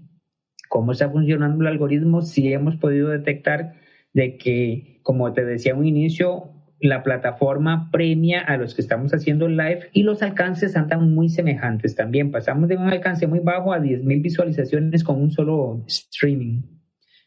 cómo 0.70 0.94
está 0.94 1.10
funcionando 1.10 1.62
el 1.62 1.68
algoritmo, 1.68 2.22
si 2.22 2.54
hemos 2.54 2.78
podido 2.78 3.10
detectar 3.10 3.74
de 4.14 4.38
que, 4.38 5.02
como 5.04 5.34
te 5.34 5.44
decía 5.44 5.76
un 5.76 5.86
inicio, 5.86 6.54
la 6.80 7.04
plataforma 7.04 7.90
premia 7.92 8.44
a 8.44 8.56
los 8.56 8.76
que 8.76 8.82
estamos 8.82 9.14
haciendo 9.14 9.50
live 9.50 9.90
y 9.92 10.04
los 10.04 10.22
alcances 10.22 10.78
andan 10.78 11.14
muy 11.14 11.28
semejantes 11.28 11.96
también. 11.96 12.32
Pasamos 12.32 12.70
de 12.70 12.78
un 12.78 12.88
alcance 12.88 13.28
muy 13.28 13.40
bajo 13.40 13.74
a 13.74 13.80
10.000 13.80 14.22
visualizaciones 14.22 15.04
con 15.04 15.22
un 15.22 15.32
solo 15.32 15.84
streaming. 15.86 16.62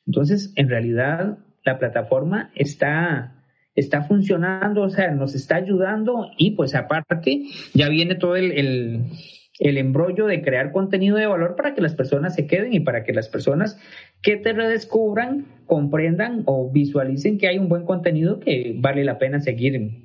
Entonces, 0.06 0.54
en 0.56 0.70
realidad, 0.70 1.36
la 1.72 1.78
plataforma 1.78 2.50
está, 2.54 3.44
está 3.74 4.02
funcionando, 4.02 4.82
o 4.82 4.90
sea, 4.90 5.10
nos 5.10 5.34
está 5.34 5.56
ayudando 5.56 6.30
y 6.36 6.52
pues 6.52 6.74
aparte 6.74 7.44
ya 7.74 7.88
viene 7.88 8.14
todo 8.14 8.36
el 8.36 9.10
el 9.58 9.76
embrollo 9.76 10.26
de 10.26 10.40
crear 10.42 10.72
contenido 10.72 11.16
de 11.16 11.26
valor 11.26 11.56
para 11.56 11.74
que 11.74 11.80
las 11.80 11.94
personas 11.94 12.34
se 12.34 12.46
queden 12.46 12.72
y 12.72 12.80
para 12.80 13.02
que 13.02 13.12
las 13.12 13.28
personas 13.28 13.78
que 14.22 14.36
te 14.36 14.52
redescubran 14.52 15.46
comprendan 15.66 16.42
o 16.46 16.70
visualicen 16.70 17.38
que 17.38 17.48
hay 17.48 17.58
un 17.58 17.68
buen 17.68 17.84
contenido 17.84 18.38
que 18.38 18.74
vale 18.76 19.04
la 19.04 19.18
pena 19.18 19.40
seguir 19.40 20.04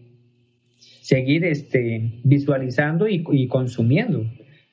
seguir 1.02 1.46
este 1.46 2.22
visualizando 2.24 3.08
y, 3.08 3.48
consumiendo. 3.48 4.26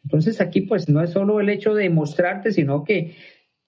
Entonces 0.05 0.41
aquí 0.41 0.63
pues 0.63 0.89
no 0.89 1.03
es 1.03 1.11
solo 1.11 1.41
el 1.41 1.51
hecho 1.51 1.75
de 1.75 1.91
mostrarte, 1.91 2.53
sino 2.53 2.85
que 2.85 3.17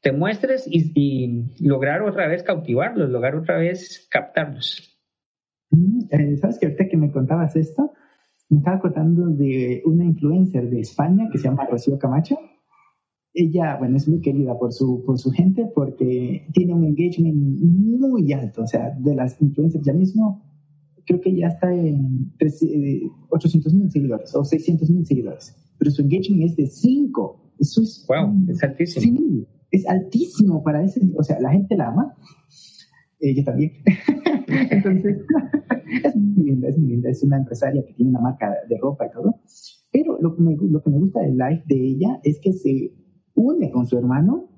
te 0.02 0.12
muestres 0.12 0.66
y, 0.66 0.92
y 0.94 1.66
lograr 1.66 2.02
otra 2.02 2.28
vez 2.28 2.42
cautivarlos, 2.42 3.08
lograr 3.08 3.36
otra 3.36 3.56
vez 3.56 4.06
captarlos. 4.10 4.98
Mm, 5.70 6.00
eh, 6.10 6.36
¿Sabes 6.36 6.58
que 6.58 6.66
ahorita 6.66 6.88
que 6.88 6.96
me 6.96 7.10
contabas 7.10 7.56
esto? 7.56 7.92
me 8.52 8.58
estaba 8.58 8.76
acordando 8.76 9.28
de 9.28 9.82
una 9.86 10.04
influencer 10.04 10.68
de 10.68 10.80
España 10.80 11.30
que 11.32 11.38
se 11.38 11.44
llama 11.44 11.64
Rocío 11.64 11.98
Camacho. 11.98 12.36
Ella, 13.32 13.78
bueno, 13.78 13.96
es 13.96 14.06
muy 14.06 14.20
querida 14.20 14.58
por 14.58 14.74
su, 14.74 15.02
por 15.06 15.18
su 15.18 15.30
gente 15.30 15.70
porque 15.74 16.46
tiene 16.52 16.74
un 16.74 16.84
engagement 16.84 17.34
muy 17.62 18.30
alto, 18.34 18.62
o 18.62 18.66
sea, 18.66 18.90
de 18.90 19.14
las 19.14 19.40
influencers 19.40 19.82
ya 19.86 19.94
mismo, 19.94 20.44
creo 21.06 21.18
que 21.18 21.34
ya 21.34 21.46
está 21.46 21.74
en 21.74 22.30
800 23.30 23.72
mil 23.72 23.90
seguidores 23.90 24.34
o 24.34 24.44
600 24.44 24.90
mil 24.90 25.06
seguidores, 25.06 25.56
pero 25.78 25.90
su 25.90 26.02
engagement 26.02 26.42
es 26.42 26.56
de 26.56 26.66
5. 26.66 27.54
Eso 27.58 27.80
es... 27.80 28.04
Wow, 28.06 28.50
es 28.50 28.62
altísimo. 28.62 29.18
Sí, 29.18 29.46
es 29.72 29.88
altísimo 29.88 30.62
para 30.62 30.84
ese, 30.84 31.00
o 31.16 31.22
sea, 31.24 31.40
la 31.40 31.50
gente 31.50 31.76
la 31.76 31.88
ama. 31.88 32.14
Ella 33.18 33.44
también. 33.44 33.72
Entonces, 34.70 35.18
es 36.04 36.16
muy 36.16 36.44
linda, 36.44 36.68
es 36.68 36.78
muy 36.78 36.88
linda. 36.90 37.10
Es 37.10 37.22
una 37.22 37.38
empresaria 37.38 37.82
que 37.84 37.94
tiene 37.94 38.10
una 38.10 38.20
marca 38.20 38.54
de 38.68 38.78
ropa 38.78 39.06
y 39.06 39.10
todo. 39.10 39.40
Pero 39.90 40.18
lo 40.20 40.36
que 40.36 40.42
me, 40.42 40.56
lo 40.56 40.82
que 40.82 40.90
me 40.90 40.98
gusta 40.98 41.20
del 41.20 41.36
live 41.36 41.62
de 41.66 41.76
ella 41.76 42.20
es 42.22 42.38
que 42.40 42.52
se 42.52 42.92
une 43.34 43.70
con 43.70 43.86
su 43.86 43.96
hermano 43.96 44.48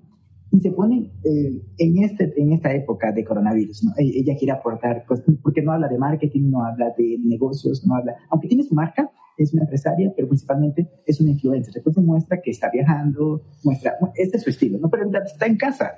y 0.50 0.60
se 0.60 0.70
pone 0.70 1.12
eh, 1.24 1.62
en, 1.78 2.02
este, 2.04 2.32
en 2.40 2.52
esta 2.52 2.72
época 2.72 3.12
de 3.12 3.24
coronavirus. 3.24 3.84
¿no? 3.84 3.90
E, 3.98 4.20
ella 4.20 4.36
quiere 4.36 4.52
aportar, 4.52 5.04
porque 5.42 5.62
no 5.62 5.72
habla 5.72 5.88
de 5.88 5.98
marketing, 5.98 6.50
no 6.50 6.64
habla 6.64 6.92
de 6.96 7.18
negocios, 7.24 7.84
no 7.86 7.96
habla, 7.96 8.14
aunque 8.30 8.48
tiene 8.48 8.62
su 8.62 8.74
marca, 8.74 9.10
es 9.36 9.52
una 9.52 9.62
empresaria, 9.62 10.12
pero 10.14 10.28
principalmente 10.28 10.88
es 11.06 11.20
una 11.20 11.30
influencer. 11.30 11.74
Entonces 11.76 12.04
muestra 12.04 12.40
que 12.40 12.50
está 12.50 12.70
viajando, 12.70 13.42
muestra, 13.62 13.96
este 14.14 14.36
es 14.36 14.42
su 14.42 14.50
estilo, 14.50 14.78
¿no? 14.78 14.90
pero 14.90 15.10
está 15.24 15.46
en 15.46 15.56
casa. 15.56 15.92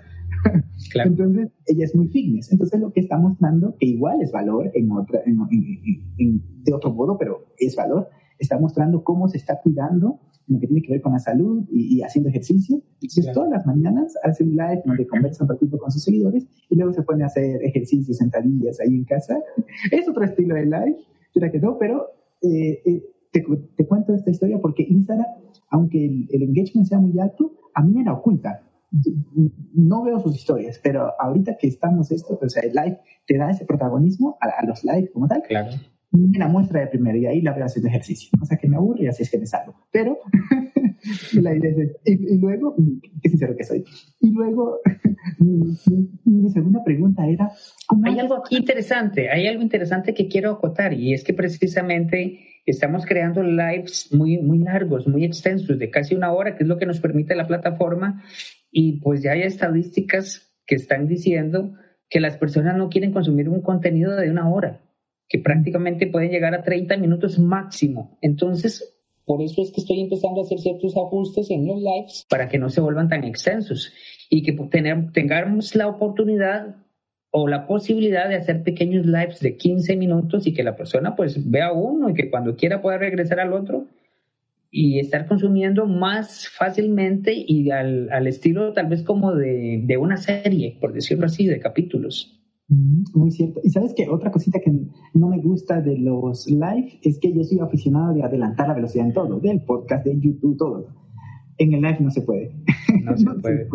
Entonces, 0.95 1.49
ella 1.67 1.85
es 1.85 1.95
muy 1.95 2.09
fitness. 2.09 2.53
Entonces, 2.53 2.81
lo 2.81 2.93
que 2.93 3.01
está 3.01 3.19
mostrando, 3.19 3.77
que 3.79 3.87
igual 3.87 4.21
es 4.23 4.33
valor 4.33 4.71
en 4.75 4.91
otra, 4.93 5.21
de 5.25 6.75
otro 6.75 6.93
modo, 6.93 7.19
pero 7.19 7.47
es 7.59 7.77
valor, 7.77 8.09
está 8.39 8.59
mostrando 8.59 9.03
cómo 9.03 9.29
se 9.29 9.39
está 9.39 9.61
cuidando 9.61 10.21
en 10.49 10.55
lo 10.55 10.61
que 10.61 10.67
tiene 10.69 10.83
que 10.83 10.93
ver 10.93 11.01
con 11.01 11.13
la 11.13 11.19
salud 11.19 11.65
y, 11.71 12.03
haciendo 12.03 12.29
ejercicio. 12.29 12.81
Entonces, 13.01 13.33
todas 13.33 13.51
las 13.51 13.67
mañanas 13.67 14.15
hace 14.23 14.45
un 14.45 14.51
live 14.51 14.83
donde 14.85 15.07
conversa 15.07 15.45
un 15.45 15.51
ratito 15.51 15.79
con 15.79 15.91
sus 15.91 16.05
seguidores 16.05 16.47
y 16.71 16.77
luego 16.77 16.93
se 16.93 17.03
pone 17.03 17.25
a 17.25 17.27
hacer 17.27 17.63
ejercicios, 17.63 18.19
sentadillas 18.19 18.79
ahí 18.81 18.95
en 18.95 19.05
casa. 19.05 19.39
Es 19.91 20.09
otro 20.09 20.25
estilo 20.25 20.55
de 20.55 20.67
live, 20.67 20.97
que 21.33 21.59
no, 21.59 21.77
pero 21.79 22.07
eh, 22.43 22.81
eh, 22.85 23.03
te, 23.41 23.87
cuento 23.87 24.15
esta 24.15 24.31
historia 24.31 24.59
porque 24.61 24.85
Instagram, 24.89 25.27
aunque 25.71 26.05
el, 26.05 26.29
el 26.31 26.43
engagement 26.43 26.87
sea 26.87 26.99
muy 26.99 27.19
alto, 27.19 27.53
a 27.75 27.83
mí 27.83 27.93
me 27.93 28.05
la 28.05 28.15
oculta 28.15 28.63
no 29.75 30.03
veo 30.03 30.21
sus 30.21 30.37
historias, 30.37 30.81
pero 30.83 31.13
ahorita 31.21 31.57
que 31.59 31.67
estamos 31.69 32.11
esto, 32.11 32.39
o 32.41 32.49
sea, 32.49 32.63
el 32.63 32.73
live 32.73 32.99
te 33.27 33.37
da 33.37 33.51
ese 33.51 33.65
protagonismo 33.65 34.39
a, 34.41 34.65
los 34.65 34.85
live 34.85 35.11
como 35.13 35.29
tal. 35.29 35.43
Claro. 35.43 35.71
Me 36.13 36.39
la 36.39 36.49
muestra 36.49 36.81
de 36.81 36.87
primero 36.87 37.19
y 37.19 37.27
ahí 37.27 37.43
la 37.43 37.53
veo 37.53 37.65
haciendo 37.65 37.89
ejercicio. 37.89 38.31
O 38.41 38.47
sea, 38.47 38.57
que 38.57 38.69
me 38.69 38.77
aburre 38.77 39.05
y 39.05 39.07
así 39.09 39.25
es 39.25 39.31
que 39.31 39.39
me 39.39 39.47
salgo. 39.47 39.75
Pero 39.91 40.19
la 41.35 41.55
idea 41.55 41.73
es, 42.05 42.21
y, 42.21 42.39
luego, 42.39 42.75
qué 43.23 43.29
sincero 43.29 43.55
que 43.57 43.65
soy. 43.65 43.85
Y 44.21 44.31
luego, 44.31 44.79
mi, 45.39 46.51
segunda 46.51 46.83
pregunta 46.85 47.27
era... 47.27 47.51
Hay 48.05 48.19
algo 48.19 48.37
aquí 48.37 48.57
interesante, 48.57 49.29
hay 49.31 49.47
algo 49.47 49.63
interesante 49.63 50.15
que 50.15 50.29
quiero 50.29 50.53
acotar 50.53 50.95
y 50.95 51.13
es 51.13 51.25
que 51.25 51.35
precisamente 51.35 52.39
estamos 52.67 53.07
creando 53.07 53.43
lives 53.43 54.13
muy, 54.13 54.39
muy 54.39 54.59
largos, 54.59 55.07
muy 55.07 55.25
extensos, 55.25 55.79
de 55.79 55.91
casi 55.91 56.15
una 56.15 56.33
hora, 56.33 56.57
que 56.57 56.65
es 56.65 56.69
lo 56.69 56.79
que 56.79 56.87
nos 56.87 57.01
permite 57.01 57.35
la 57.35 57.47
plataforma 57.47 58.23
y 58.71 59.01
pues 59.01 59.23
ya 59.23 59.33
hay 59.33 59.43
estadísticas 59.43 60.53
que 60.67 60.75
están 60.75 61.07
diciendo 61.07 61.75
que 62.09 62.21
las 62.21 62.37
personas 62.37 62.77
no 62.77 62.89
quieren 62.89 63.13
consumir 63.13 63.49
un 63.49 63.63
contenido 63.63 64.17
de 64.17 64.31
una 64.31 64.49
hora, 64.49 64.83
que 65.29 65.39
prácticamente 65.39 66.07
pueden 66.07 66.31
llegar 66.31 66.55
a 66.55 66.63
30 66.63 66.97
minutos 66.99 67.39
máximo. 67.39 68.19
Entonces, 68.21 68.97
por 69.25 69.43
eso 69.43 69.63
es 69.63 69.73
que 69.73 69.81
estoy 69.81 70.01
empezando 70.01 70.41
a 70.41 70.45
hacer 70.45 70.59
ciertos 70.59 70.97
ajustes 70.97 71.51
en 71.51 71.67
los 71.67 71.79
lives 71.79 72.27
para 72.29 72.49
que 72.49 72.59
no 72.59 72.71
se 72.71 72.81
vuelvan 72.81 73.09
tan 73.09 73.25
extensos 73.25 73.93
y 74.31 74.43
que 74.43 74.53
tener, 74.69 75.13
tengamos 75.13 75.75
la 75.75 75.89
oportunidad 75.89 76.77
o 77.39 77.49
la 77.49 77.67
posibilidad 77.67 78.31
de 78.31 78.37
hacer 78.37 78.63
pequeños 78.63 79.05
lives 79.05 79.41
de 79.41 79.59
15 79.59 79.95
minutos 79.97 80.47
y 80.47 80.55
que 80.55 80.63
la 80.63 80.75
persona 80.75 81.15
pues 81.15 81.51
vea 81.51 81.71
uno 81.71 82.09
y 82.09 82.15
que 82.15 82.31
cuando 82.31 82.57
quiera 82.57 82.81
pueda 82.81 82.97
regresar 82.97 83.41
al 83.41 83.53
otro 83.53 83.89
y 84.71 85.01
estar 85.01 85.27
consumiendo 85.27 85.85
más 85.85 86.49
fácilmente 86.49 87.35
y 87.37 87.71
al, 87.71 88.09
al 88.11 88.27
estilo 88.27 88.73
tal 88.73 88.87
vez 88.87 89.03
como 89.03 89.35
de, 89.35 89.83
de, 89.85 89.99
una 89.99 90.17
serie, 90.17 90.79
por 90.81 90.95
decirlo 90.95 91.27
así, 91.27 91.47
de 91.47 91.61
capítulos. 91.61 92.41
Mm, 92.69 93.03
muy 93.13 93.31
cierto. 93.31 93.61
Y 93.63 93.69
sabes 93.69 93.93
que 93.93 94.09
otra 94.09 94.31
cosita 94.31 94.59
que 94.59 94.73
no 95.13 95.29
me 95.29 95.39
gusta 95.39 95.83
de 95.83 95.99
los 95.99 96.47
live 96.47 97.01
es 97.03 97.19
que 97.19 97.35
yo 97.35 97.45
soy 97.45 97.59
aficionado 97.61 98.15
de 98.15 98.23
adelantar 98.23 98.69
la 98.69 98.75
velocidad 98.75 99.05
en 99.05 99.13
todo, 99.13 99.41
del 99.41 99.61
podcast, 99.61 100.07
de 100.07 100.19
YouTube, 100.19 100.57
todo 100.57 101.06
en 101.59 101.75
el 101.75 101.83
live 101.83 101.99
no 102.01 102.11
se 102.11 102.23
puede. 102.23 102.53
No, 103.03 103.17
se, 103.17 103.25
puede. 103.41 103.67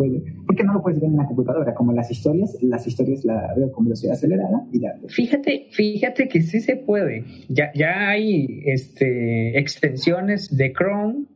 Porque 0.46 0.64
no 0.64 0.74
lo 0.74 0.82
puedes 0.82 1.00
ver 1.00 1.10
en 1.10 1.16
la 1.16 1.26
computadora. 1.26 1.74
Como 1.74 1.92
las 1.92 2.10
historias, 2.10 2.56
las 2.62 2.86
historias 2.86 3.24
las 3.24 3.56
veo 3.56 3.72
con 3.72 3.84
velocidad 3.84 4.14
acelerada 4.14 4.66
y 4.72 4.80
ya. 4.80 4.94
Fíjate, 5.08 5.68
fíjate 5.70 6.28
que 6.28 6.42
sí 6.42 6.60
se 6.60 6.76
puede. 6.76 7.24
Ya, 7.48 7.72
ya 7.74 8.08
hay 8.08 8.62
este, 8.66 9.58
extensiones 9.58 10.56
de 10.56 10.72
Chrome 10.72 11.26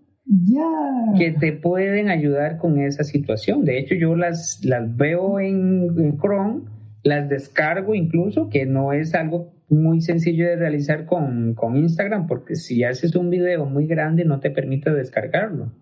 que 1.16 1.32
te 1.32 1.52
pueden 1.52 2.08
ayudar 2.08 2.58
con 2.58 2.80
esa 2.80 3.04
situación. 3.04 3.64
De 3.64 3.78
hecho, 3.78 3.94
yo 3.94 4.16
las, 4.16 4.60
las 4.64 4.96
veo 4.96 5.38
en, 5.38 6.18
Chrome, 6.18 6.62
las 7.04 7.28
descargo 7.28 7.94
incluso, 7.94 8.48
que 8.48 8.66
no 8.66 8.92
es 8.92 9.14
algo 9.14 9.54
muy 9.68 10.00
sencillo 10.00 10.46
de 10.46 10.56
realizar 10.56 11.06
con, 11.06 11.54
con 11.54 11.76
Instagram, 11.76 12.26
porque 12.26 12.56
si 12.56 12.84
haces 12.84 13.14
un 13.16 13.30
video 13.30 13.66
muy 13.66 13.86
grande 13.86 14.24
no 14.24 14.40
te 14.40 14.50
permite 14.50 14.90
descargarlo. 14.90 15.72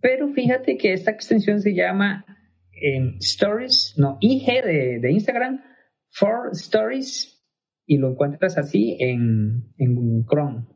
Pero 0.00 0.28
fíjate 0.32 0.76
que 0.76 0.92
esta 0.92 1.10
extensión 1.10 1.60
se 1.60 1.74
llama 1.74 2.24
Stories, 3.20 3.94
no, 3.96 4.18
IG 4.20 4.46
de, 5.00 5.10
Instagram, 5.10 5.62
For 6.10 6.50
Stories, 6.52 7.44
y 7.86 7.98
lo 7.98 8.10
encuentras 8.10 8.58
así 8.58 8.96
en, 9.00 9.72
en 9.78 10.24
Chrome. 10.26 10.66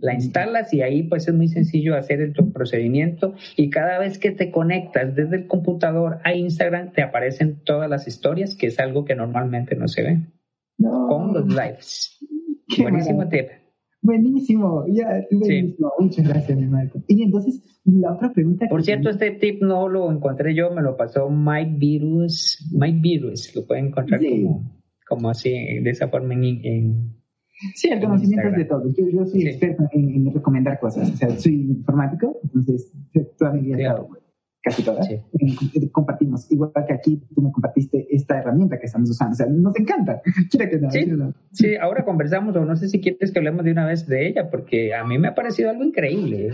La 0.00 0.14
instalas 0.14 0.72
y 0.72 0.80
ahí 0.80 1.02
pues 1.02 1.28
es 1.28 1.34
muy 1.34 1.48
sencillo 1.48 1.94
hacer 1.94 2.22
el 2.22 2.32
procedimiento 2.54 3.34
y 3.54 3.68
cada 3.68 3.98
vez 3.98 4.18
que 4.18 4.30
te 4.30 4.50
conectas 4.50 5.14
desde 5.14 5.36
el 5.36 5.46
computador 5.46 6.20
a 6.24 6.32
Instagram 6.32 6.92
te 6.92 7.02
aparecen 7.02 7.62
todas 7.64 7.88
las 7.90 8.08
historias, 8.08 8.56
que 8.56 8.68
es 8.68 8.80
algo 8.80 9.04
que 9.04 9.14
normalmente 9.14 9.76
no 9.76 9.86
se 9.86 10.02
ve. 10.02 10.20
Con 10.78 11.34
los 11.34 11.46
lives. 11.48 12.18
Buenísimo 12.78 13.28
tip. 13.28 13.48
Buenísimo, 14.00 14.84
ya, 14.88 15.26
buenísimo. 15.30 15.92
Muchas 15.98 16.28
gracias, 16.28 16.58
mi 16.58 16.66
Marco. 16.66 17.02
Y 17.08 17.22
entonces, 17.22 17.62
la 17.84 18.12
otra 18.12 18.32
pregunta. 18.32 18.66
Por 18.68 18.84
cierto, 18.84 19.10
este 19.10 19.32
tip 19.32 19.62
no 19.62 19.88
lo 19.88 20.10
encontré 20.12 20.54
yo, 20.54 20.70
me 20.70 20.82
lo 20.82 20.96
pasó 20.96 21.28
Mike 21.28 21.74
Virus. 21.78 22.70
Mike 22.72 22.98
Virus, 23.00 23.54
lo 23.56 23.66
pueden 23.66 23.86
encontrar 23.86 24.20
como, 24.20 24.80
como 25.06 25.30
así, 25.30 25.50
de 25.50 25.90
esa 25.90 26.08
forma 26.08 26.34
en. 26.34 26.44
en 26.44 27.16
sí, 27.74 27.88
el 27.88 28.00
conocimiento 28.00 28.48
es 28.48 28.56
de 28.56 28.64
todo. 28.66 28.84
Yo, 28.96 29.08
yo 29.08 29.26
soy 29.26 29.48
experto 29.48 29.84
en, 29.92 30.32
recomendar 30.32 30.78
cosas. 30.78 31.10
O 31.10 31.16
sea, 31.16 31.30
soy 31.30 31.54
informático, 31.54 32.38
entonces 32.44 32.92
toda 33.36 33.52
mi 33.52 33.62
vida 33.62 33.78
claro 33.78 34.08
casi 34.68 34.82
todas, 34.82 35.08
compartimos. 35.92 36.50
Igual 36.50 36.72
que 36.86 36.92
aquí 36.92 37.22
tú 37.34 37.40
me 37.40 37.50
compartiste 37.52 38.06
esta 38.10 38.38
herramienta 38.38 38.78
que 38.78 38.86
estamos 38.86 39.08
usando. 39.10 39.32
O 39.32 39.36
sea, 39.36 39.46
nos 39.46 39.74
encanta. 39.76 40.20
que 40.52 40.80
sí, 41.52 41.76
ahora 41.76 42.04
conversamos, 42.04 42.54
o 42.56 42.64
no 42.64 42.76
sé 42.76 42.88
si 42.88 43.00
quieres 43.00 43.32
que 43.32 43.38
hablemos 43.38 43.64
de 43.64 43.72
una 43.72 43.86
vez 43.86 44.06
de 44.06 44.28
ella, 44.28 44.50
porque 44.50 44.94
a 44.94 45.04
mí 45.04 45.18
me 45.18 45.28
ha 45.28 45.34
parecido 45.34 45.70
algo 45.70 45.84
increíble. 45.84 46.50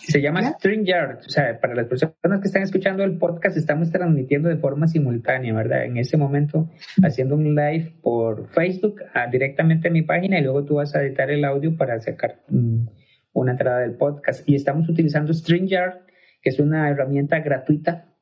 Se 0.00 0.20
llama 0.20 0.42
StreamYard. 0.42 1.18
O 1.18 1.28
sea, 1.30 1.60
para 1.60 1.76
las 1.76 1.86
personas 1.86 2.40
que 2.40 2.48
están 2.48 2.62
escuchando 2.62 3.04
el 3.04 3.18
podcast, 3.18 3.56
estamos 3.56 3.92
transmitiendo 3.92 4.48
de 4.48 4.56
forma 4.56 4.88
simultánea, 4.88 5.54
¿verdad? 5.54 5.84
En 5.84 5.96
ese 5.96 6.16
momento, 6.16 6.68
haciendo 7.04 7.36
un 7.36 7.54
live 7.54 7.94
por 8.02 8.48
Facebook 8.48 8.96
ah, 9.14 9.28
directamente 9.30 9.86
a 9.86 9.90
mi 9.92 10.02
página 10.02 10.40
y 10.40 10.42
luego 10.42 10.64
tú 10.64 10.74
vas 10.76 10.96
a 10.96 11.02
editar 11.04 11.30
el 11.30 11.44
audio 11.44 11.76
para 11.76 12.00
sacar 12.00 12.40
mm, 12.48 12.86
una 13.34 13.52
entrada 13.52 13.78
del 13.78 13.92
podcast. 13.92 14.42
Y 14.48 14.56
estamos 14.56 14.88
utilizando 14.88 15.32
StreamYard 15.32 16.11
que 16.42 16.50
es 16.50 16.58
una 16.58 16.90
herramienta 16.90 17.40
gratuita 17.40 18.12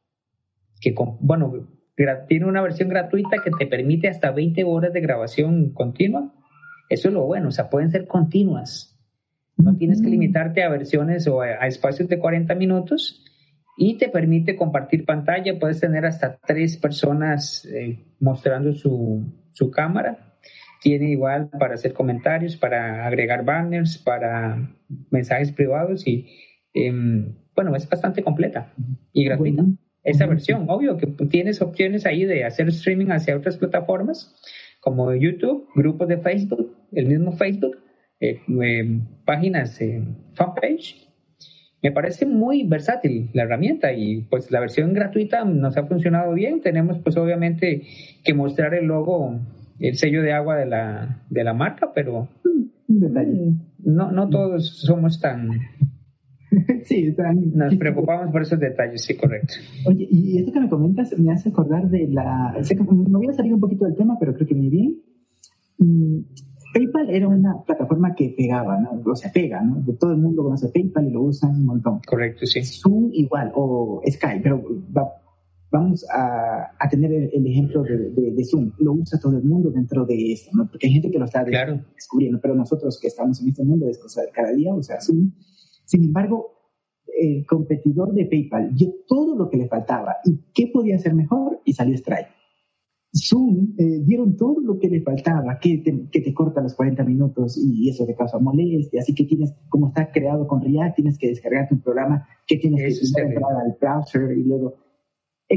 que, 0.81 0.95
bueno, 1.21 1.69
tiene 2.29 2.47
una 2.47 2.63
versión 2.63 2.89
gratuita 2.89 3.43
que 3.45 3.51
te 3.51 3.67
permite 3.67 4.09
hasta 4.09 4.31
20 4.31 4.65
horas 4.65 4.93
de 4.93 5.01
grabación 5.01 5.71
continua. 5.75 6.33
Eso 6.89 7.09
es 7.09 7.15
lo 7.15 7.25
bueno, 7.27 7.49
o 7.49 7.53
sea, 7.53 7.69
pueden 7.69 7.91
ser 7.91 8.07
continuas. 8.07 8.99
No 9.57 9.77
tienes 9.77 10.01
que 10.01 10.09
limitarte 10.09 10.63
a 10.63 10.71
versiones 10.71 11.27
o 11.27 11.43
a, 11.43 11.67
espacios 11.67 12.09
de 12.09 12.19
40 12.19 12.55
minutos 12.55 13.25
y 13.77 13.99
te 13.99 14.09
permite 14.09 14.57
compartir 14.57 15.05
pantalla. 15.05 15.59
Puedes 15.59 15.81
tener 15.81 16.07
hasta 16.07 16.39
tres 16.39 16.79
personas 16.79 17.67
eh, 17.67 18.07
mostrando 18.19 18.73
su, 18.73 19.23
su 19.53 19.71
cámara. 19.71 20.39
Tiene 20.83 21.11
igual 21.11 21.51
para 21.51 21.75
hacer 21.75 21.93
comentarios, 21.93 22.57
para 22.57 23.07
agregar 23.07 23.45
banners, 23.45 23.99
para 23.99 24.75
mensajes 25.11 25.53
privados 25.53 26.07
y 26.07 26.27
em, 26.73 27.35
bueno, 27.61 27.77
es 27.77 27.87
bastante 27.87 28.23
completa 28.23 28.73
y 29.13 29.25
gratuita. 29.25 29.67
Esa 30.03 30.25
versión, 30.25 30.65
obvio 30.71 30.97
que 30.97 31.07
tienes 31.29 31.61
opciones 31.61 32.07
ahí 32.07 32.25
de 32.25 32.45
hacer 32.45 32.69
streaming 32.69 33.09
hacia 33.09 33.37
otras 33.37 33.59
plataformas 33.59 34.35
como 34.81 35.13
YouTube, 35.13 35.69
grupos 35.75 36.09
de 36.09 36.17
Facebook, 36.17 36.75
el 36.93 37.05
mismo 37.05 37.33
Facebook, 37.33 37.77
eh, 38.19 38.41
eh, 38.63 39.01
páginas, 39.27 39.79
eh, 39.83 40.03
fanpage. 40.33 41.07
Me 41.83 41.93
parece 41.93 42.25
muy 42.25 42.67
versátil 42.67 43.29
la 43.35 43.43
herramienta 43.43 43.93
y 43.93 44.23
pues 44.23 44.51
la 44.51 44.61
versión 44.61 44.95
gratuita 44.95 45.45
nos 45.45 45.77
ha 45.77 45.85
funcionado 45.85 46.33
bien. 46.33 46.63
Tenemos 46.63 46.99
pues 47.01 47.19
obviamente 47.19 47.83
que 48.25 48.33
mostrar 48.33 48.73
el 48.73 48.87
logo, 48.87 49.39
el 49.79 49.97
sello 49.97 50.23
de 50.23 50.33
agua 50.33 50.57
de 50.57 50.65
la, 50.65 51.23
de 51.29 51.45
la 51.45 51.53
marca, 51.53 51.93
pero 51.95 52.27
no, 52.89 54.13
no 54.13 54.29
todos 54.31 54.79
somos 54.79 55.21
tan 55.21 55.61
sí, 56.85 57.15
Nos 57.55 57.77
preocupamos 57.77 58.33
por 58.33 58.43
esos 58.43 58.59
detalles, 58.59 59.03
sí, 59.03 59.17
correcto. 59.17 59.55
Oye, 59.87 60.09
y 60.11 60.39
esto 60.39 60.53
que 60.53 60.61
me 60.61 60.69
comentas 60.69 61.17
me 61.19 61.33
hace 61.33 61.51
acordar 61.51 61.89
de 61.89 62.09
la... 62.09 62.55
me 62.59 63.19
voy 63.19 63.29
a 63.29 63.33
salir 63.33 63.55
un 63.55 63.61
poquito 63.61 63.85
del 63.85 63.95
tema, 63.95 64.17
pero 64.19 64.35
creo 64.35 64.47
que 64.47 64.55
viene 64.55 64.71
bien. 64.71 65.01
Mm, 65.79 66.21
PayPal 66.73 67.11
era 67.11 67.29
una 67.29 67.63
plataforma 67.65 68.15
que 68.15 68.35
pegaba, 68.37 68.79
¿no? 68.81 69.03
O 69.05 69.17
sea, 69.17 69.33
pega, 69.33 69.61
¿no? 69.63 69.85
Todo 69.99 70.13
el 70.13 70.19
mundo 70.19 70.43
conoce 70.43 70.69
PayPal 70.69 71.07
y 71.09 71.11
lo 71.11 71.23
usan 71.23 71.51
un 71.51 71.67
montón. 71.67 72.01
Correcto, 72.07 72.47
sí. 72.47 72.63
Zoom 72.63 73.11
igual, 73.13 73.53
o 73.55 74.01
Skype, 74.09 74.41
pero 74.43 74.63
vamos 75.71 76.05
a, 76.13 76.73
a, 76.79 76.89
tener 76.89 77.13
el, 77.13 77.47
ejemplo 77.47 77.83
de, 77.83 78.11
de, 78.11 78.45
Zoom. 78.45 78.73
Lo 78.79 78.93
usa 78.93 79.19
todo 79.21 79.37
el 79.37 79.45
mundo 79.45 79.71
dentro 79.71 80.05
de 80.05 80.33
esto, 80.33 80.51
¿no? 80.55 80.69
Porque 80.69 80.89
hay 80.89 80.95
gente 80.95 81.11
que 81.11 81.19
lo 81.19 81.25
está 81.25 81.45
descubriendo, 81.45 82.41
pero 82.41 82.55
nosotros 82.55 82.99
que 83.01 83.09
estamos 83.09 83.41
en 83.41 83.49
este 83.49 83.65
mundo 83.65 83.89
es 83.89 83.99
cosa 83.99 84.23
de 84.23 84.31
cada 84.31 84.53
día, 84.53 84.75
o 84.75 84.83
sea, 84.83 85.01
Zoom 85.01 85.31
sin 85.91 86.05
embargo, 86.05 86.53
el 87.19 87.45
competidor 87.47 88.15
de 88.15 88.25
PayPal 88.27 88.71
vio 88.73 88.95
todo 89.09 89.35
lo 89.35 89.51
que 89.51 89.57
le 89.57 89.67
faltaba. 89.67 90.19
Y 90.25 90.39
qué 90.55 90.71
podía 90.73 90.95
hacer 90.95 91.15
mejor 91.15 91.61
y 91.65 91.73
salió 91.73 91.97
Stripe. 91.97 92.29
Zoom 93.13 93.75
eh, 93.77 93.99
vieron 94.05 94.37
todo 94.37 94.61
lo 94.61 94.79
que 94.79 94.89
le 94.89 95.01
faltaba, 95.01 95.59
que 95.59 95.79
te, 95.79 96.09
que 96.13 96.21
te 96.21 96.33
corta 96.33 96.61
los 96.61 96.77
40 96.77 97.03
minutos 97.03 97.59
y 97.59 97.89
eso 97.89 98.07
te 98.07 98.15
causa 98.15 98.39
molestia, 98.39 99.01
así 99.01 99.13
que 99.17 99.25
tienes, 99.25 99.53
como 99.69 99.89
está 99.89 100.13
creado 100.13 100.47
con 100.47 100.63
React, 100.63 100.95
tienes 100.95 101.19
que 101.19 101.27
descargar 101.27 101.69
tu 101.69 101.81
programa, 101.81 102.25
que 102.47 102.59
tienes 102.59 103.13
que 103.13 103.21
entrar 103.21 103.51
al 103.65 103.77
browser 103.81 104.39
y 104.39 104.45
luego 104.45 104.77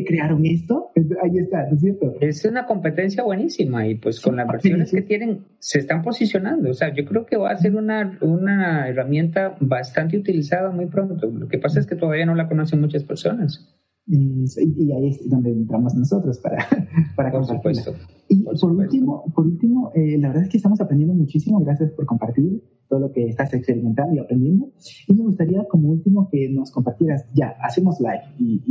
crearon 0.02 0.44
esto, 0.46 0.92
ahí 1.22 1.38
está, 1.38 1.68
¿no 1.70 1.76
es 1.76 1.82
cierto? 1.82 2.16
Es 2.20 2.44
una 2.46 2.66
competencia 2.66 3.22
buenísima 3.22 3.88
y 3.88 3.96
pues 3.96 4.20
con 4.20 4.36
las 4.36 4.48
versiones 4.48 4.92
que 4.92 5.04
tienen 5.04 5.46
se 5.60 5.78
están 5.78 6.02
posicionando. 6.02 6.72
O 6.72 6.74
sea, 6.74 6.92
yo 6.94 7.06
creo 7.06 7.28
que 7.28 7.38
va 7.38 7.52
a 7.52 7.58
ser 7.58 7.76
una, 7.76 8.18
una 8.22 8.90
herramienta 8.90 9.56
bastante 9.60 10.18
utilizada 10.18 10.72
muy 10.72 10.88
pronto. 10.88 11.28
Lo 11.28 11.48
que 11.48 11.60
pasa 11.60 11.80
es 11.80 11.86
que 11.86 11.96
todavía 11.96 12.26
no 12.26 12.34
la 12.34 12.48
conocen 12.48 12.82
muchas 12.82 13.04
personas. 13.04 13.70
Y, 14.06 14.92
ahí 14.92 15.08
es 15.10 15.30
donde 15.30 15.52
entramos 15.52 15.96
nosotros 15.96 16.38
para, 16.39 16.58
para 17.16 17.32
por 17.32 17.46
supuesto. 17.46 17.94
Y 18.28 18.44
por, 18.44 18.72
último, 18.72 19.24
por 19.34 19.46
último 19.46 19.92
eh, 19.96 20.18
la 20.18 20.28
verdad 20.30 20.44
es 20.44 20.50
que 20.50 20.58
estamos 20.58 20.82
aprendiendo 20.82 21.16
muchísimo. 21.16 21.60
Gracias 21.60 21.92
por 21.92 22.06
compartir 22.06 22.62
todo 22.89 23.00
lo 23.00 23.12
que 23.12 23.28
estás 23.28 23.54
experimentando 23.54 24.16
y 24.16 24.20
aprendiendo. 24.20 24.72
Y 25.08 25.13
me 25.13 25.24
gustaría, 25.24 25.63
como 25.70 25.89
último, 25.89 26.30
que 26.30 26.50
nos 26.50 26.72
compartieras, 26.72 27.26
ya, 27.34 27.56
hacemos 27.62 28.00
live 28.00 28.24
y, 28.38 28.62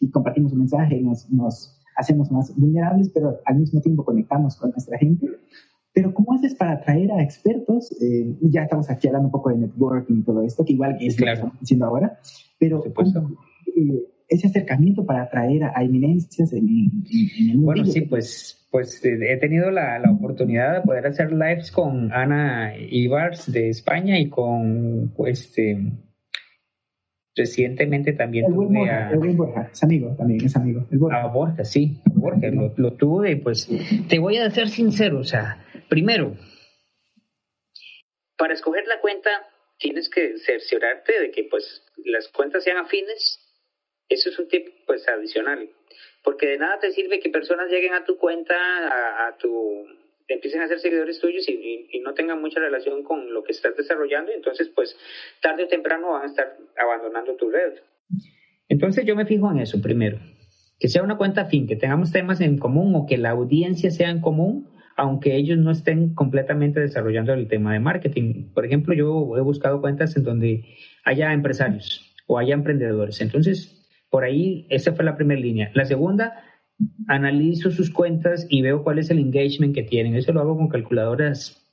y, 0.00 0.10
compartimos 0.10 0.52
un 0.52 0.58
mensaje, 0.58 1.00
nos, 1.00 1.30
nos 1.30 1.80
hacemos 1.96 2.30
más 2.30 2.54
vulnerables, 2.56 3.10
pero 3.10 3.40
al 3.46 3.58
mismo 3.58 3.80
tiempo 3.80 4.04
conectamos 4.04 4.56
con 4.56 4.70
nuestra 4.70 4.98
gente. 4.98 5.26
Pero 5.92 6.12
¿cómo 6.12 6.34
haces 6.34 6.54
para 6.54 6.72
atraer 6.72 7.10
a 7.12 7.22
expertos? 7.22 7.90
Eh, 8.02 8.36
ya 8.42 8.64
estamos 8.64 8.90
aquí 8.90 9.06
hablando 9.06 9.28
un 9.28 9.32
poco 9.32 9.50
de 9.50 9.58
networking 9.58 10.16
y 10.16 10.22
todo 10.22 10.42
esto, 10.42 10.64
que 10.64 10.72
igual 10.72 10.96
es 11.00 11.18
lo 11.18 11.24
que 11.24 11.32
estamos 11.32 11.54
haciendo 11.62 11.86
ahora, 11.86 12.18
pero 12.58 12.82
ese 14.28 14.46
acercamiento 14.46 15.04
para 15.04 15.22
atraer 15.22 15.64
a, 15.64 15.82
eminencias 15.82 16.52
en, 16.52 16.68
el 16.68 17.58
mundo. 17.58 17.66
Bueno, 17.66 17.84
sí, 17.84 18.02
pues, 18.02 18.66
pues 18.70 19.04
eh, 19.04 19.18
he 19.32 19.36
tenido 19.36 19.70
la, 19.70 20.02
oportunidad 20.10 20.74
de 20.74 20.80
poder 20.82 21.06
hacer 21.06 21.32
lives 21.32 21.70
con 21.70 22.12
Ana 22.12 22.74
Ibars 22.76 23.50
de 23.52 23.68
España 23.68 24.18
y 24.18 24.28
con 24.28 25.12
este 25.26 25.78
recientemente 27.36 28.12
también 28.12 28.46
tuve 28.46 28.88
a 28.88 29.10
Borja, 29.16 29.68
es 29.72 29.82
amigo 29.82 30.14
también, 30.16 30.44
es 30.44 30.54
amigo. 30.54 30.86
A 31.10 31.26
Borja, 31.26 31.64
sí, 31.64 32.00
Borja, 32.14 32.48
lo, 32.48 32.72
lo 32.76 32.92
tuve 32.92 33.32
y 33.32 33.36
pues 33.36 33.68
te 34.08 34.20
voy 34.20 34.36
a 34.36 34.48
ser 34.50 34.68
sincero, 34.68 35.18
o 35.18 35.24
sea, 35.24 35.64
primero, 35.88 36.36
para 38.38 38.54
escoger 38.54 38.86
la 38.86 39.00
cuenta 39.00 39.30
tienes 39.78 40.08
que 40.08 40.38
cerciorarte 40.38 41.20
de 41.20 41.30
que 41.32 41.44
pues 41.50 41.82
las 42.04 42.28
cuentas 42.28 42.62
sean 42.62 42.78
afines 42.78 43.40
eso 44.08 44.30
es 44.30 44.38
un 44.38 44.48
tip 44.48 44.66
pues 44.86 45.06
adicional, 45.08 45.68
porque 46.22 46.46
de 46.48 46.58
nada 46.58 46.78
te 46.80 46.92
sirve 46.92 47.20
que 47.20 47.30
personas 47.30 47.70
lleguen 47.70 47.94
a 47.94 48.04
tu 48.04 48.16
cuenta, 48.16 48.54
a, 49.26 49.36
tu 49.36 49.86
empiecen 50.28 50.62
a 50.62 50.68
ser 50.68 50.78
seguidores 50.80 51.20
tuyos 51.20 51.48
y, 51.48 52.00
no 52.04 52.12
tengan 52.12 52.38
mucha 52.38 52.60
relación 52.60 53.02
con 53.02 53.32
lo 53.32 53.42
que 53.42 53.52
estás 53.52 53.74
desarrollando, 53.76 54.30
y 54.30 54.34
entonces 54.34 54.70
pues 54.74 54.94
tarde 55.40 55.64
o 55.64 55.68
temprano 55.68 56.12
van 56.12 56.24
a 56.24 56.26
estar 56.26 56.54
abandonando 56.76 57.34
tu 57.34 57.48
red. 57.50 57.72
Entonces 58.68 59.06
yo 59.06 59.16
me 59.16 59.24
fijo 59.24 59.50
en 59.50 59.60
eso 59.60 59.80
primero, 59.80 60.18
que 60.78 60.88
sea 60.88 61.02
una 61.02 61.16
cuenta 61.16 61.46
fin, 61.46 61.66
que 61.66 61.76
tengamos 61.76 62.12
temas 62.12 62.42
en 62.42 62.58
común 62.58 62.94
o 62.94 63.06
que 63.06 63.16
la 63.16 63.30
audiencia 63.30 63.90
sea 63.90 64.10
en 64.10 64.20
común, 64.20 64.68
aunque 64.96 65.34
ellos 65.34 65.58
no 65.58 65.70
estén 65.70 66.14
completamente 66.14 66.78
desarrollando 66.78 67.32
el 67.32 67.48
tema 67.48 67.72
de 67.72 67.80
marketing. 67.80 68.52
Por 68.52 68.66
ejemplo, 68.66 68.94
yo 68.94 69.36
he 69.36 69.40
buscado 69.40 69.80
cuentas 69.80 70.14
en 70.16 70.24
donde 70.24 70.64
haya 71.04 71.32
empresarios 71.32 72.14
o 72.26 72.38
haya 72.38 72.54
emprendedores. 72.54 73.20
Entonces, 73.20 73.83
por 74.14 74.22
ahí, 74.22 74.64
esa 74.70 74.92
fue 74.92 75.04
la 75.04 75.16
primera 75.16 75.40
línea. 75.40 75.72
La 75.74 75.84
segunda, 75.84 76.34
analizo 77.08 77.72
sus 77.72 77.90
cuentas 77.90 78.46
y 78.48 78.62
veo 78.62 78.84
cuál 78.84 79.00
es 79.00 79.10
el 79.10 79.18
engagement 79.18 79.74
que 79.74 79.82
tienen. 79.82 80.14
Eso 80.14 80.32
lo 80.32 80.40
hago 80.40 80.56
con 80.56 80.68
calculadoras 80.68 81.68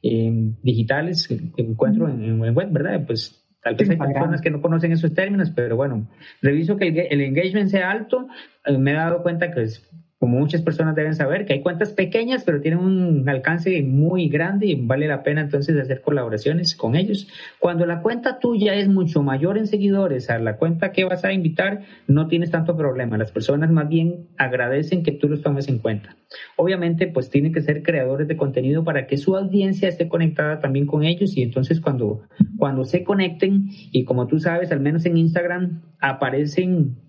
eh, 0.00 0.30
digitales 0.62 1.26
que 1.26 1.40
encuentro 1.56 2.08
en, 2.08 2.38
web, 2.38 2.68
¿verdad? 2.70 3.04
Pues 3.04 3.44
tal 3.60 3.74
vez 3.74 3.90
hay 3.90 3.96
personas 3.96 4.42
que 4.42 4.50
no 4.50 4.62
conocen 4.62 4.92
esos 4.92 5.12
términos, 5.12 5.50
pero 5.50 5.74
bueno, 5.74 6.08
reviso 6.40 6.76
que 6.76 6.86
el, 6.86 7.20
engagement 7.20 7.68
sea 7.68 7.90
alto. 7.90 8.28
Eh, 8.64 8.78
me 8.78 8.92
he 8.92 8.94
dado 8.94 9.24
cuenta 9.24 9.50
que 9.50 9.62
es 9.62 9.90
como 10.24 10.38
muchas 10.38 10.62
personas 10.62 10.94
deben 10.94 11.14
saber, 11.14 11.44
que 11.44 11.52
hay 11.52 11.60
cuentas 11.60 11.92
pequeñas, 11.92 12.44
pero 12.44 12.62
tienen 12.62 12.80
un 12.80 13.28
alcance 13.28 13.82
muy 13.82 14.30
grande 14.30 14.68
y 14.68 14.74
vale 14.74 15.06
la 15.06 15.22
pena 15.22 15.42
entonces 15.42 15.78
hacer 15.78 16.00
colaboraciones 16.00 16.74
con 16.74 16.96
ellos. 16.96 17.28
Cuando 17.58 17.84
la 17.84 18.00
cuenta 18.00 18.38
tuya 18.38 18.72
es 18.72 18.88
mucho 18.88 19.22
mayor 19.22 19.58
en 19.58 19.66
seguidores 19.66 20.30
a 20.30 20.38
la 20.38 20.56
cuenta 20.56 20.92
que 20.92 21.04
vas 21.04 21.26
a 21.26 21.34
invitar, 21.34 21.82
no 22.06 22.26
tienes 22.26 22.50
tanto 22.50 22.74
problema. 22.74 23.18
Las 23.18 23.32
personas 23.32 23.70
más 23.70 23.86
bien 23.86 24.28
agradecen 24.38 25.02
que 25.02 25.12
tú 25.12 25.28
los 25.28 25.42
tomes 25.42 25.68
en 25.68 25.78
cuenta. 25.78 26.16
Obviamente, 26.56 27.06
pues 27.06 27.28
tienen 27.28 27.52
que 27.52 27.60
ser 27.60 27.82
creadores 27.82 28.26
de 28.26 28.38
contenido 28.38 28.82
para 28.82 29.06
que 29.06 29.18
su 29.18 29.36
audiencia 29.36 29.90
esté 29.90 30.08
conectada 30.08 30.58
también 30.58 30.86
con 30.86 31.04
ellos 31.04 31.36
y 31.36 31.42
entonces 31.42 31.82
cuando, 31.82 32.22
cuando 32.56 32.86
se 32.86 33.04
conecten 33.04 33.66
y 33.92 34.04
como 34.04 34.26
tú 34.26 34.38
sabes, 34.38 34.72
al 34.72 34.80
menos 34.80 35.04
en 35.04 35.18
Instagram 35.18 35.82
aparecen 36.00 37.03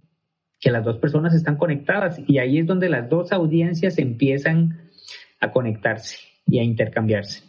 que 0.66 0.72
las 0.72 0.84
dos 0.84 0.98
personas 0.98 1.36
están 1.36 1.58
conectadas 1.58 2.20
y 2.26 2.40
ahí 2.40 2.58
es 2.58 2.66
donde 2.66 2.90
las 2.90 3.08
dos 3.08 3.32
audiencias 3.32 4.00
empiezan 4.00 4.80
a 5.40 5.52
conectarse 5.52 6.18
y 6.48 6.58
a 6.58 6.64
intercambiarse. 6.64 7.44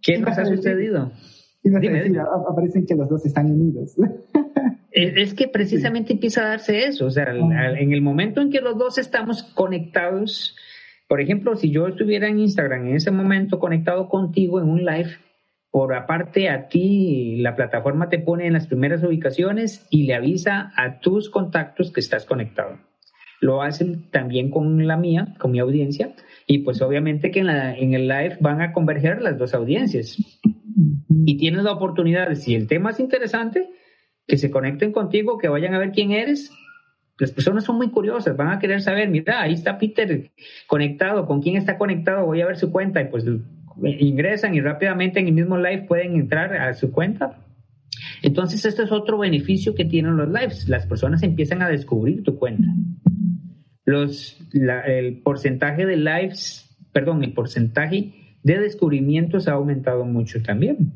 ¿Qué 0.00 0.18
nos 0.18 0.38
ha 0.38 0.44
sucedido? 0.44 1.10
aparecen 2.48 2.86
que 2.86 2.94
los 2.94 3.08
dos 3.08 3.26
están 3.26 3.50
unidos. 3.50 3.96
Es, 4.92 5.34
que 5.34 5.46
precisamente 5.46 6.12
empieza 6.12 6.42
a 6.42 6.48
darse 6.48 6.84
eso, 6.84 7.06
o 7.06 7.10
sea, 7.10 7.32
en 7.32 7.92
el 7.92 8.02
momento 8.02 8.40
en 8.40 8.50
que 8.50 8.60
los 8.60 8.76
dos 8.76 8.98
estamos 8.98 9.44
conectados, 9.54 10.56
por 11.08 11.20
ejemplo, 11.20 11.54
si 11.54 11.70
yo 11.70 11.86
estuviera 11.86 12.28
en 12.28 12.40
Instagram 12.40 12.88
en 12.88 12.96
ese 12.96 13.12
momento 13.12 13.60
conectado 13.60 14.08
contigo 14.08 14.60
en 14.60 14.68
un 14.68 14.84
live, 14.84 15.10
por 15.70 15.94
aparte 15.94 16.48
a 16.48 16.68
ti, 16.68 17.36
la 17.36 17.54
plataforma 17.54 18.08
te 18.08 18.18
pone 18.18 18.46
en 18.46 18.54
las 18.54 18.66
primeras 18.66 19.02
ubicaciones 19.04 19.86
y 19.88 20.04
le 20.04 20.14
avisa 20.14 20.72
a 20.76 20.98
tus 20.98 21.30
contactos 21.30 21.92
que 21.92 22.00
estás 22.00 22.24
conectado. 22.24 22.78
Lo 23.40 23.62
hacen 23.62 24.10
también 24.10 24.50
con 24.50 24.86
la 24.86 24.96
mía, 24.96 25.34
con 25.38 25.52
mi 25.52 25.60
audiencia, 25.60 26.14
y 26.46 26.58
pues 26.58 26.82
obviamente 26.82 27.30
que 27.30 27.40
en, 27.40 27.48
en 27.48 27.94
el 27.94 28.08
live 28.08 28.36
van 28.40 28.60
a 28.60 28.72
converger 28.72 29.22
las 29.22 29.38
dos 29.38 29.54
audiencias. 29.54 30.16
Y 31.24 31.36
tienes 31.36 31.62
la 31.62 31.72
oportunidad, 31.72 32.34
si 32.34 32.54
el 32.54 32.66
tema 32.66 32.90
es 32.90 33.00
interesante, 33.00 33.70
que 34.26 34.36
se 34.36 34.50
conecten 34.50 34.92
contigo, 34.92 35.38
que 35.38 35.48
vayan 35.48 35.74
a 35.74 35.78
ver 35.78 35.92
quién 35.92 36.10
eres. 36.10 36.52
Las 37.18 37.32
personas 37.32 37.64
son 37.64 37.76
muy 37.76 37.90
curiosas, 37.90 38.36
van 38.36 38.48
a 38.48 38.58
querer 38.58 38.80
saber, 38.80 39.08
mira, 39.08 39.42
ahí 39.42 39.52
está 39.52 39.78
Peter 39.78 40.30
conectado, 40.66 41.26
con 41.26 41.42
quién 41.42 41.56
está 41.56 41.78
conectado, 41.78 42.26
voy 42.26 42.40
a 42.40 42.46
ver 42.46 42.56
su 42.56 42.72
cuenta 42.72 43.00
y 43.00 43.06
pues 43.06 43.24
ingresan 43.82 44.54
y 44.54 44.60
rápidamente 44.60 45.20
en 45.20 45.28
el 45.28 45.32
mismo 45.32 45.56
live 45.56 45.84
pueden 45.88 46.16
entrar 46.16 46.54
a 46.56 46.74
su 46.74 46.90
cuenta. 46.90 47.38
Entonces, 48.22 48.64
este 48.64 48.82
es 48.82 48.92
otro 48.92 49.18
beneficio 49.18 49.74
que 49.74 49.84
tienen 49.84 50.16
los 50.16 50.28
lives. 50.28 50.68
Las 50.68 50.86
personas 50.86 51.22
empiezan 51.22 51.62
a 51.62 51.68
descubrir 51.68 52.22
tu 52.22 52.38
cuenta. 52.38 52.68
Los, 53.84 54.40
el 54.52 55.22
porcentaje 55.22 55.86
de 55.86 55.96
lives, 55.96 56.76
perdón, 56.92 57.24
el 57.24 57.32
porcentaje 57.32 58.12
de 58.42 58.58
descubrimientos 58.58 59.48
ha 59.48 59.52
aumentado 59.52 60.04
mucho 60.04 60.42
también. 60.42 60.92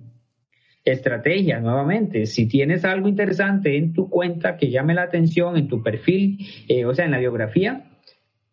Estrategia, 0.84 1.60
nuevamente, 1.60 2.26
si 2.26 2.46
tienes 2.46 2.84
algo 2.84 3.08
interesante 3.08 3.78
en 3.78 3.94
tu 3.94 4.10
cuenta 4.10 4.58
que 4.58 4.70
llame 4.70 4.92
la 4.92 5.04
atención, 5.04 5.56
en 5.56 5.66
tu 5.66 5.82
perfil, 5.82 6.46
eh, 6.68 6.84
o 6.84 6.94
sea, 6.94 7.06
en 7.06 7.12
la 7.12 7.18
biografía, 7.18 7.84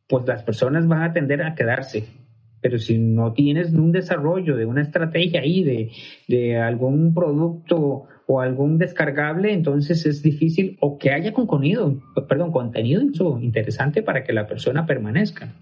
pues 0.07 0.25
las 0.25 0.43
personas 0.43 0.87
van 0.87 1.03
a 1.03 1.13
tender 1.13 1.41
a 1.41 1.55
quedarse 1.55 2.20
pero 2.61 2.77
si 2.77 2.97
no 2.97 3.33
tienes 3.33 3.73
un 3.73 3.91
desarrollo 3.91 4.55
de 4.55 4.65
una 4.65 4.81
estrategia 4.81 5.41
ahí, 5.41 5.63
de, 5.63 5.91
de 6.27 6.57
algún 6.57 7.13
producto 7.13 8.05
o 8.27 8.39
algún 8.39 8.77
descargable, 8.77 9.51
entonces 9.51 10.05
es 10.05 10.21
difícil 10.21 10.77
o 10.79 10.97
que 10.97 11.11
haya 11.11 11.33
contenido, 11.33 12.01
perdón, 12.29 12.51
contenido 12.51 13.01
interesante 13.41 14.03
para 14.03 14.23
que 14.23 14.33
la 14.33 14.47
persona 14.47 14.85
permanezca. 14.85 15.53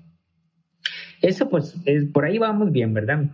Eso 1.21 1.49
pues, 1.49 1.75
es, 1.85 2.05
por 2.05 2.25
ahí 2.25 2.37
vamos 2.37 2.71
bien, 2.71 2.93
¿verdad? 2.93 3.25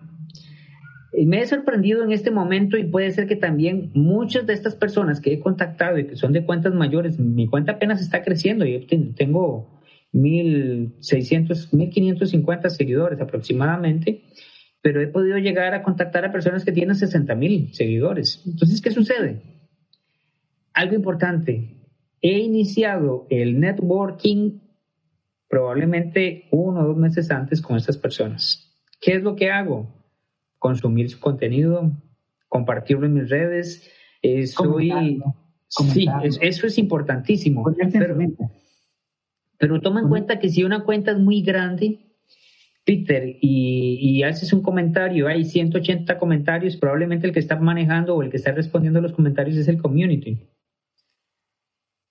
Y 1.13 1.25
me 1.25 1.39
he 1.39 1.45
sorprendido 1.45 2.04
en 2.04 2.12
este 2.12 2.30
momento 2.30 2.78
y 2.78 2.84
puede 2.84 3.12
ser 3.12 3.28
que 3.28 3.36
también 3.36 3.91
muchas 3.93 4.45
de 4.45 4.54
estas 4.54 4.75
personas 4.75 5.21
que 5.21 5.34
he 5.34 5.39
contactado 5.39 5.97
y 5.97 6.08
que 6.08 6.15
son 6.15 6.34
de 6.34 6.45
cuentas 6.45 6.73
mayores, 6.73 7.19
mi 7.19 7.47
cuenta 7.47 7.73
apenas 7.73 8.01
está 8.01 8.21
creciendo, 8.21 8.65
yo 8.65 8.80
tengo 9.15 9.75
1.600, 10.15 11.71
1.550 11.71 12.69
seguidores 12.69 13.19
aproximadamente, 13.19 14.23
pero 14.82 15.01
he 15.01 15.08
podido 15.08 15.38
llegar 15.38 15.73
a 15.73 15.84
contactar 15.84 16.23
a 16.23 16.32
personas 16.32 16.63
que 16.63 16.71
tienen 16.71 16.95
60.000 16.95 17.73
seguidores. 17.73 18.41
Entonces, 18.45 18.82
¿qué 18.82 18.91
sucede? 18.91 19.41
Algo 20.73 20.95
importante, 20.95 21.75
he 22.21 22.39
iniciado 22.39 23.28
el 23.30 23.60
networking 23.60 24.60
probablemente 25.49 26.47
uno 26.51 26.82
o 26.82 26.88
dos 26.88 26.97
meses 26.97 27.30
antes 27.30 27.62
con 27.62 27.78
estas 27.78 27.97
personas. 27.97 28.73
¿Qué 29.01 29.15
es 29.15 29.23
lo 29.23 29.36
que 29.36 29.51
hago? 29.51 29.93
Consumir 30.60 31.10
su 31.10 31.19
contenido, 31.19 31.91
compartirlo 32.47 33.06
en 33.06 33.13
mis 33.13 33.30
redes. 33.30 33.89
Eh, 34.21 34.47
soy... 34.47 35.21
Sí, 35.67 36.08
eso 36.41 36.67
es 36.67 36.78
importantísimo. 36.78 37.65
Pero 37.91 38.15
toma 39.82 40.02
en 40.02 40.10
cuenta 40.10 40.39
que 40.39 40.50
si 40.50 40.63
una 40.63 40.84
cuenta 40.84 41.12
es 41.12 41.18
muy 41.18 41.41
grande, 41.41 42.00
Peter, 42.86 43.38
y, 43.41 44.22
haces 44.24 44.54
un 44.54 44.62
comentario, 44.62 45.28
hay 45.28 45.44
180 45.44 46.20
comentarios, 46.20 46.78
probablemente 46.78 47.26
el 47.26 47.34
que 47.34 47.39
está 47.39 47.56
manejando 47.56 48.15
o 48.15 48.22
el 48.22 48.30
que 48.30 48.38
está 48.38 48.52
respondiendo 48.52 49.00
a 49.00 49.02
los 49.02 49.13
comentarios 49.13 49.58
es 49.58 49.68
el 49.68 49.82
community. 49.82 50.38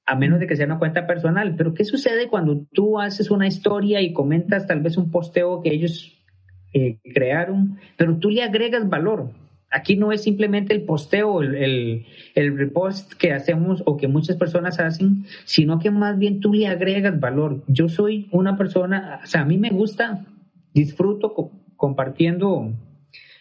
A 0.04 0.16
menos 0.16 0.40
de 0.40 0.46
que 0.46 0.57
sea 0.57 0.66
una 0.66 0.78
cuenta 0.78 1.07
personal. 1.07 1.54
Pero 1.57 1.72
¿qué 1.72 1.85
sucede 1.85 2.28
cuando 2.28 2.66
tú 2.72 3.00
haces 3.00 3.30
una 3.30 3.46
historia 3.46 4.02
y 4.02 4.12
comentas 4.12 4.66
tal 4.66 4.80
vez 4.80 4.96
un 4.96 5.11
posteo 5.11 5.62
que 5.62 5.72
ellos 5.72 6.20
eh, 6.74 6.98
crearon, 7.14 7.78
pero 7.96 8.18
tú 8.18 8.28
le 8.28 8.42
agregas 8.42 8.88
valor? 8.88 9.30
Aquí 9.74 9.96
no 9.96 10.12
es 10.12 10.22
simplemente 10.22 10.72
el 10.72 10.82
posteo, 10.82 11.42
el, 11.42 12.06
el, 12.37 12.56
repost 12.56 13.12
que 13.14 13.32
hacemos 13.32 13.82
o 13.87 13.96
que 13.96 14.06
muchas 14.06 14.37
personas 14.37 14.78
hacen, 14.78 15.24
sino 15.44 15.80
que 15.80 15.90
más 15.90 16.16
bien 16.16 16.38
tú 16.38 16.52
le 16.52 16.68
agregas 16.68 17.18
valor. 17.18 17.64
Yo 17.66 17.88
soy 17.88 18.28
una 18.30 18.56
persona, 18.56 19.20
o 19.24 19.26
sea, 19.26 19.40
a 19.40 19.44
mí 19.44 19.58
me 19.58 19.70
gusta, 19.70 20.26
disfruto 20.72 21.50
compartiendo, 21.76 22.72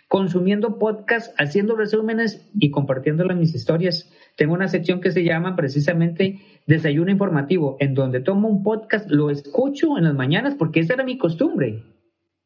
consumiendo 0.08 0.80
podcast, 0.80 1.40
haciendo 1.40 1.76
resúmenes 1.76 2.50
y 2.60 2.72
compartiéndolo 2.72 3.32
en 3.32 3.40
mis 3.40 3.54
historias. 3.54 4.12
Tengo 4.36 4.56
una 4.56 4.70
sección 4.70 5.02
que 5.02 5.12
se 5.12 5.24
llama 5.24 5.56
precisamente 5.56 6.40
Desayuno 6.66 7.12
Informativo, 7.12 7.78
en 7.80 7.94
donde 7.94 8.22
tomo 8.22 8.50
un 8.50 8.64
podcast, 8.64 9.08
lo 9.08 9.30
escucho 9.30 10.00
en 10.00 10.06
las 10.06 10.16
mañanas 10.16 10.56
porque 10.56 10.80
esa 10.80 10.96
era 10.96 11.04
mi 11.04 11.20
costumbre 11.20 11.84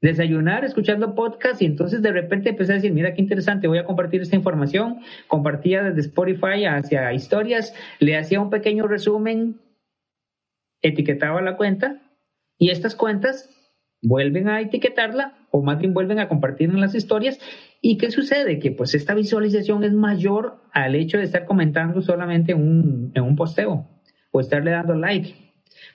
desayunar 0.02 0.64
escuchando 0.64 1.16
podcast 1.16 1.62
y 1.62 1.66
entonces 1.66 2.02
de 2.02 2.12
repente 2.12 2.50
empecé 2.50 2.74
a 2.74 2.76
decir, 2.76 2.94
mira 2.94 3.14
qué 3.14 3.22
interesante, 3.22 3.68
voy 3.68 3.80
a 3.80 3.86
compartir 3.86 4.22
esta 4.22 4.36
información, 4.36 5.00
compartía 5.28 5.84
desde 5.84 6.02
Spotify 6.02 6.66
hacia 6.66 7.14
historias, 7.14 7.74
le 8.00 8.18
hacía 8.18 8.40
un 8.40 8.50
pequeño 8.50 8.88
resumen, 8.88 9.60
etiquetaba 10.82 11.42
la 11.42 11.58
cuenta 11.58 12.02
y 12.58 12.70
estas 12.70 12.96
cuentas 12.96 13.50
vuelven 14.02 14.48
a 14.50 14.62
etiquetarla 14.62 15.48
o 15.52 15.64
más 15.64 15.80
bien 15.80 15.94
vuelven 15.94 16.20
a 16.20 16.28
compartir 16.28 16.70
en 16.70 16.80
las 16.80 16.94
historias. 16.94 17.40
¿Y 17.82 17.98
qué 17.98 18.12
sucede? 18.12 18.60
Que 18.60 18.72
pues 18.72 18.94
esta 18.94 19.16
visualización 19.16 19.84
es 19.84 19.94
mayor 19.94 20.62
al 20.72 20.94
hecho 20.96 21.18
de 21.18 21.24
estar 21.24 21.46
comentando 21.46 22.02
solamente 22.02 22.54
un, 22.54 23.12
en 23.16 23.24
un 23.24 23.36
posteo 23.36 23.88
o 24.32 24.40
estarle 24.40 24.72
dando 24.72 24.94
like 24.94 25.47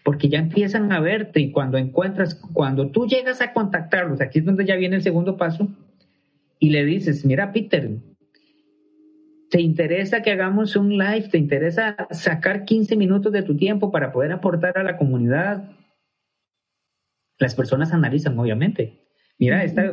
porque 0.03 0.29
ya 0.29 0.39
empiezan 0.39 0.93
a 0.93 1.01
verte 1.01 1.41
y 1.41 1.51
cuando 1.51 1.79
encuentras, 1.79 2.35
cuando 2.53 2.91
tú 2.91 3.07
llegas 3.07 3.41
a 3.41 3.53
contactarlos, 3.53 4.21
aquí 4.21 4.41
es 4.41 4.45
donde 4.45 4.65
ya 4.65 4.77
viene 4.77 4.97
el 4.97 5.03
segundo 5.03 5.37
paso, 5.37 5.69
y 6.59 6.71
le 6.71 6.85
dices, 6.85 7.25
mira 7.25 7.53
Peter, 7.53 7.91
¿te 9.51 9.61
interesa 9.61 10.23
que 10.23 10.31
hagamos 10.31 10.77
un 10.77 10.97
live? 10.97 11.29
¿Te 11.29 11.37
interesa 11.37 11.97
sacar 12.11 12.65
15 12.65 12.95
minutos 12.95 13.33
de 13.33 13.43
tu 13.43 13.57
tiempo 13.57 13.91
para 13.91 14.13
poder 14.13 14.31
aportar 14.31 14.79
a 14.79 14.85
la 14.85 14.97
comunidad? 14.97 15.71
Las 17.39 17.57
personas 17.57 17.93
analizan, 17.93 18.39
obviamente. 18.39 19.03
Mira, 19.39 19.65
esta, 19.65 19.93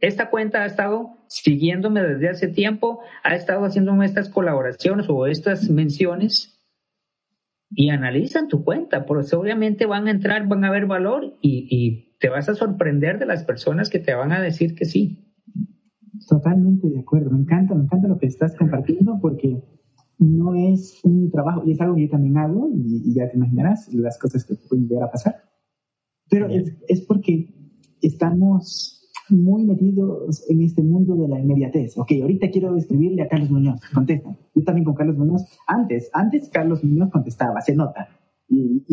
esta 0.00 0.28
cuenta 0.28 0.62
ha 0.62 0.66
estado 0.66 1.16
siguiéndome 1.26 2.02
desde 2.02 2.28
hace 2.28 2.48
tiempo, 2.48 3.00
ha 3.22 3.34
estado 3.34 3.64
haciéndome 3.64 4.04
estas 4.04 4.28
colaboraciones 4.28 5.06
o 5.08 5.26
estas 5.26 5.70
menciones 5.70 6.53
y 7.70 7.90
analizan 7.90 8.48
tu 8.48 8.64
cuenta, 8.64 9.04
porque 9.06 9.34
obviamente 9.36 9.86
van 9.86 10.06
a 10.06 10.10
entrar, 10.10 10.46
van 10.48 10.64
a 10.64 10.70
ver 10.70 10.86
valor 10.86 11.36
y, 11.40 11.66
y, 11.70 12.14
te 12.20 12.30
vas 12.30 12.48
a 12.48 12.54
sorprender 12.54 13.18
de 13.18 13.26
las 13.26 13.44
personas 13.44 13.90
que 13.90 13.98
te 13.98 14.14
van 14.14 14.32
a 14.32 14.40
decir 14.40 14.74
que 14.74 14.86
sí. 14.86 15.34
Totalmente 16.26 16.88
de 16.88 17.00
acuerdo, 17.00 17.30
me 17.30 17.40
encanta, 17.40 17.74
me 17.74 17.84
encanta 17.84 18.08
lo 18.08 18.18
que 18.18 18.26
estás 18.26 18.56
compartiendo 18.56 19.18
porque 19.20 19.62
no 20.18 20.54
es 20.54 21.00
un 21.04 21.30
trabajo, 21.30 21.64
y 21.66 21.72
es 21.72 21.80
algo 21.80 21.96
que 21.96 22.02
yo 22.02 22.10
también 22.10 22.38
hago, 22.38 22.70
y, 22.72 23.12
ya 23.14 23.28
te 23.28 23.36
imaginarás 23.36 23.92
las 23.92 24.18
cosas 24.18 24.44
que 24.44 24.54
pueden 24.54 24.88
llegar 24.88 25.04
a 25.04 25.10
pasar, 25.10 25.34
pero 26.30 26.48
es, 26.48 26.76
es 26.88 27.02
porque 27.02 27.54
estamos 28.00 29.03
muy 29.28 29.64
metidos 29.64 30.44
en 30.48 30.62
este 30.62 30.82
mundo 30.82 31.14
de 31.16 31.28
la 31.28 31.40
inmediatez. 31.40 31.96
Ok, 31.96 32.12
ahorita 32.20 32.50
quiero 32.50 32.76
escribirle 32.76 33.22
a 33.22 33.28
Carlos 33.28 33.50
Muñoz, 33.50 33.80
contesta. 33.92 34.36
Yo 34.54 34.64
también 34.64 34.84
con 34.84 34.94
Carlos 34.94 35.16
Muñoz, 35.16 35.42
antes, 35.66 36.10
antes 36.12 36.48
Carlos 36.50 36.84
Muñoz 36.84 37.10
contestaba, 37.10 37.60
se 37.60 37.74
nota. 37.74 38.08
y, 38.48 38.84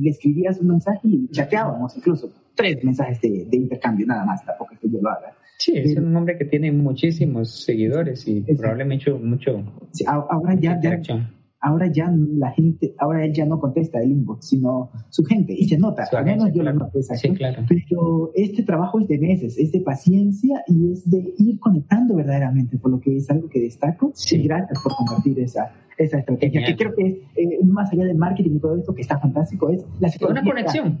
le 0.00 0.10
escribías 0.10 0.60
un 0.60 0.68
mensaje 0.68 1.00
y 1.04 1.28
chateábamos 1.28 1.96
incluso 1.96 2.30
tres 2.54 2.84
mensajes 2.84 3.20
de, 3.20 3.56
intercambio, 3.56 4.06
nada 4.06 4.24
más, 4.24 4.44
tampoco 4.44 4.74
es 4.74 4.80
que 4.80 4.90
yo 4.90 5.00
lo 5.00 5.10
haga. 5.10 5.36
Sí, 5.58 5.72
es 5.76 5.96
un 5.96 6.14
hombre 6.16 6.36
que 6.36 6.44
tiene 6.44 6.72
muchísimos 6.72 7.64
seguidores 7.64 8.26
y 8.26 8.40
probablemente 8.40 9.12
mucho, 9.12 9.62
sí, 9.92 10.04
ahora 10.06 10.54
ya, 10.54 10.80
ya, 10.80 11.00
ahora 11.64 11.86
ya 11.90 12.12
la 12.14 12.50
gente, 12.50 12.94
ahora 12.98 13.24
él 13.24 13.32
ya 13.32 13.46
no 13.46 13.58
contesta 13.58 13.98
el 14.02 14.10
inbox, 14.10 14.48
sino 14.48 14.90
su 15.08 15.24
gente, 15.24 15.54
y 15.56 15.66
se 15.66 15.78
nota, 15.78 16.06
al 16.12 16.24
menos 16.24 16.52
yo 16.52 16.62
lo 16.62 16.74
noto, 16.74 17.00
sí, 17.02 17.30
claro. 17.30 17.64
Pero 17.66 18.30
este 18.34 18.62
trabajo 18.62 19.00
es 19.00 19.08
de 19.08 19.18
meses, 19.18 19.56
es 19.58 19.72
de 19.72 19.80
paciencia 19.80 20.62
y 20.66 20.92
es 20.92 21.08
de 21.10 21.32
ir 21.38 21.58
conectando 21.58 22.16
verdaderamente, 22.16 22.76
por 22.76 22.90
lo 22.90 23.00
que 23.00 23.16
es 23.16 23.30
algo 23.30 23.48
que 23.48 23.60
destaco. 23.60 24.12
Sí. 24.14 24.42
gracias 24.42 24.78
por 24.82 24.94
compartir 24.94 25.40
esa, 25.40 25.72
esa 25.96 26.18
estrategia, 26.18 26.66
que 26.66 26.76
creo 26.76 26.94
que 26.94 27.06
es, 27.06 27.14
eh, 27.36 27.58
más 27.64 27.90
allá 27.90 28.04
del 28.04 28.18
marketing 28.18 28.56
y 28.56 28.60
todo 28.60 28.76
esto, 28.76 28.94
que 28.94 29.00
está 29.00 29.18
fantástico, 29.18 29.70
es 29.70 29.86
la 30.00 30.10
Una 30.28 30.44
conexión. 30.44 30.98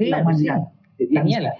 La, 0.00 0.22
humanidad. 0.22 0.58
Genial. 0.98 1.52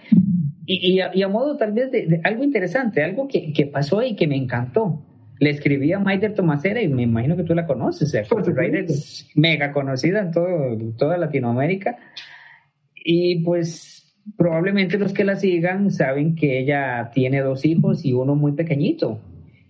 Y, 0.67 0.99
y, 0.99 1.23
a, 1.23 1.29
modo 1.29 1.57
tal 1.57 1.73
vez 1.73 1.93
de, 1.93 2.21
algo 2.25 2.43
interesante, 2.43 3.03
algo 3.03 3.29
que, 3.29 3.53
que 3.53 3.67
pasó 3.67 4.03
y 4.03 4.17
que 4.17 4.27
me 4.27 4.37
encantó 4.37 5.05
le 5.41 5.51
escribí 5.51 5.93
a 5.93 5.99
Maider 5.99 6.35
Tomasera 6.35 6.83
y 6.83 6.89
me 6.89 7.03
imagino 7.03 7.35
que 7.35 7.45
tú 7.45 7.55
la 7.55 7.67
conoces, 7.67 8.13
es 8.15 9.29
mega 9.35 9.73
conocida 9.73 10.21
en 10.21 10.33
todo, 10.33 10.77
toda 10.99 11.17
Latinoamérica. 11.17 11.97
Y 12.95 13.43
pues 13.43 14.15
probablemente 14.37 14.99
los 14.99 15.15
que 15.15 15.25
la 15.25 15.37
sigan 15.37 15.91
saben 15.91 16.37
que 16.37 16.61
ella 16.61 17.11
tiene 17.15 17.41
dos 17.41 17.65
hijos 17.65 18.05
y 18.05 18.13
uno 18.13 18.35
muy 18.35 18.53
pequeñito. 18.53 19.19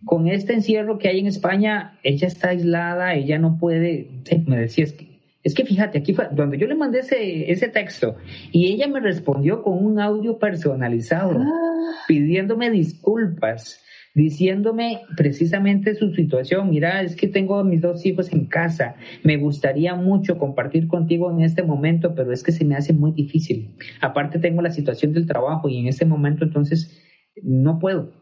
Con 0.04 0.26
este 0.26 0.54
encierro 0.54 0.98
que 0.98 1.08
hay 1.08 1.20
en 1.20 1.28
España, 1.28 1.98
ella 2.02 2.26
está 2.26 2.48
aislada, 2.48 3.14
ella 3.14 3.38
no 3.38 3.56
puede, 3.56 4.08
me 4.46 4.58
decía, 4.58 4.84
es 4.84 4.92
que, 4.92 5.20
es 5.44 5.54
que 5.54 5.64
fíjate, 5.64 5.98
aquí 5.98 6.14
fue 6.14 6.26
donde 6.32 6.58
yo 6.58 6.66
le 6.66 6.74
mandé 6.74 6.98
ese, 7.00 7.52
ese 7.52 7.68
texto 7.68 8.16
y 8.50 8.72
ella 8.72 8.88
me 8.88 8.98
respondió 8.98 9.62
con 9.62 9.84
un 9.84 10.00
audio 10.00 10.36
personalizado, 10.36 11.38
ah. 11.38 11.92
pidiéndome 12.08 12.70
disculpas 12.70 13.80
diciéndome 14.14 15.02
precisamente 15.16 15.94
su 15.94 16.12
situación. 16.14 16.70
Mira, 16.70 17.02
es 17.02 17.16
que 17.16 17.28
tengo 17.28 17.58
a 17.58 17.64
mis 17.64 17.80
dos 17.80 18.04
hijos 18.04 18.32
en 18.32 18.46
casa. 18.46 18.96
Me 19.22 19.36
gustaría 19.36 19.94
mucho 19.94 20.38
compartir 20.38 20.88
contigo 20.88 21.30
en 21.30 21.42
este 21.42 21.62
momento, 21.62 22.14
pero 22.14 22.32
es 22.32 22.42
que 22.42 22.52
se 22.52 22.64
me 22.64 22.76
hace 22.76 22.92
muy 22.92 23.12
difícil. 23.12 23.76
Aparte 24.00 24.38
tengo 24.38 24.62
la 24.62 24.70
situación 24.70 25.12
del 25.12 25.26
trabajo 25.26 25.68
y 25.68 25.78
en 25.78 25.86
este 25.86 26.04
momento 26.04 26.44
entonces 26.44 27.00
no 27.42 27.78
puedo. 27.78 28.12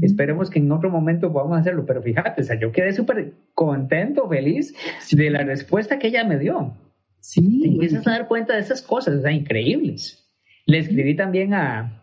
Esperemos 0.00 0.50
que 0.50 0.58
en 0.58 0.72
otro 0.72 0.90
momento 0.90 1.32
podamos 1.32 1.58
hacerlo, 1.58 1.86
pero 1.86 2.02
fíjate, 2.02 2.42
o 2.42 2.44
sea, 2.44 2.58
yo 2.58 2.72
quedé 2.72 2.92
súper 2.92 3.34
contento, 3.54 4.28
feliz 4.28 4.74
de 5.12 5.30
la 5.30 5.44
respuesta 5.44 6.00
que 6.00 6.08
ella 6.08 6.24
me 6.24 6.38
dio. 6.38 6.76
Sí. 7.20 7.60
Te 7.62 7.68
empiezas 7.68 8.06
a 8.08 8.10
dar 8.10 8.28
cuenta 8.28 8.54
de 8.54 8.60
esas 8.60 8.82
cosas, 8.82 9.14
o 9.14 9.22
sea, 9.22 9.30
increíbles. 9.30 10.28
Le 10.66 10.78
escribí 10.78 11.14
también 11.14 11.54
a, 11.54 12.02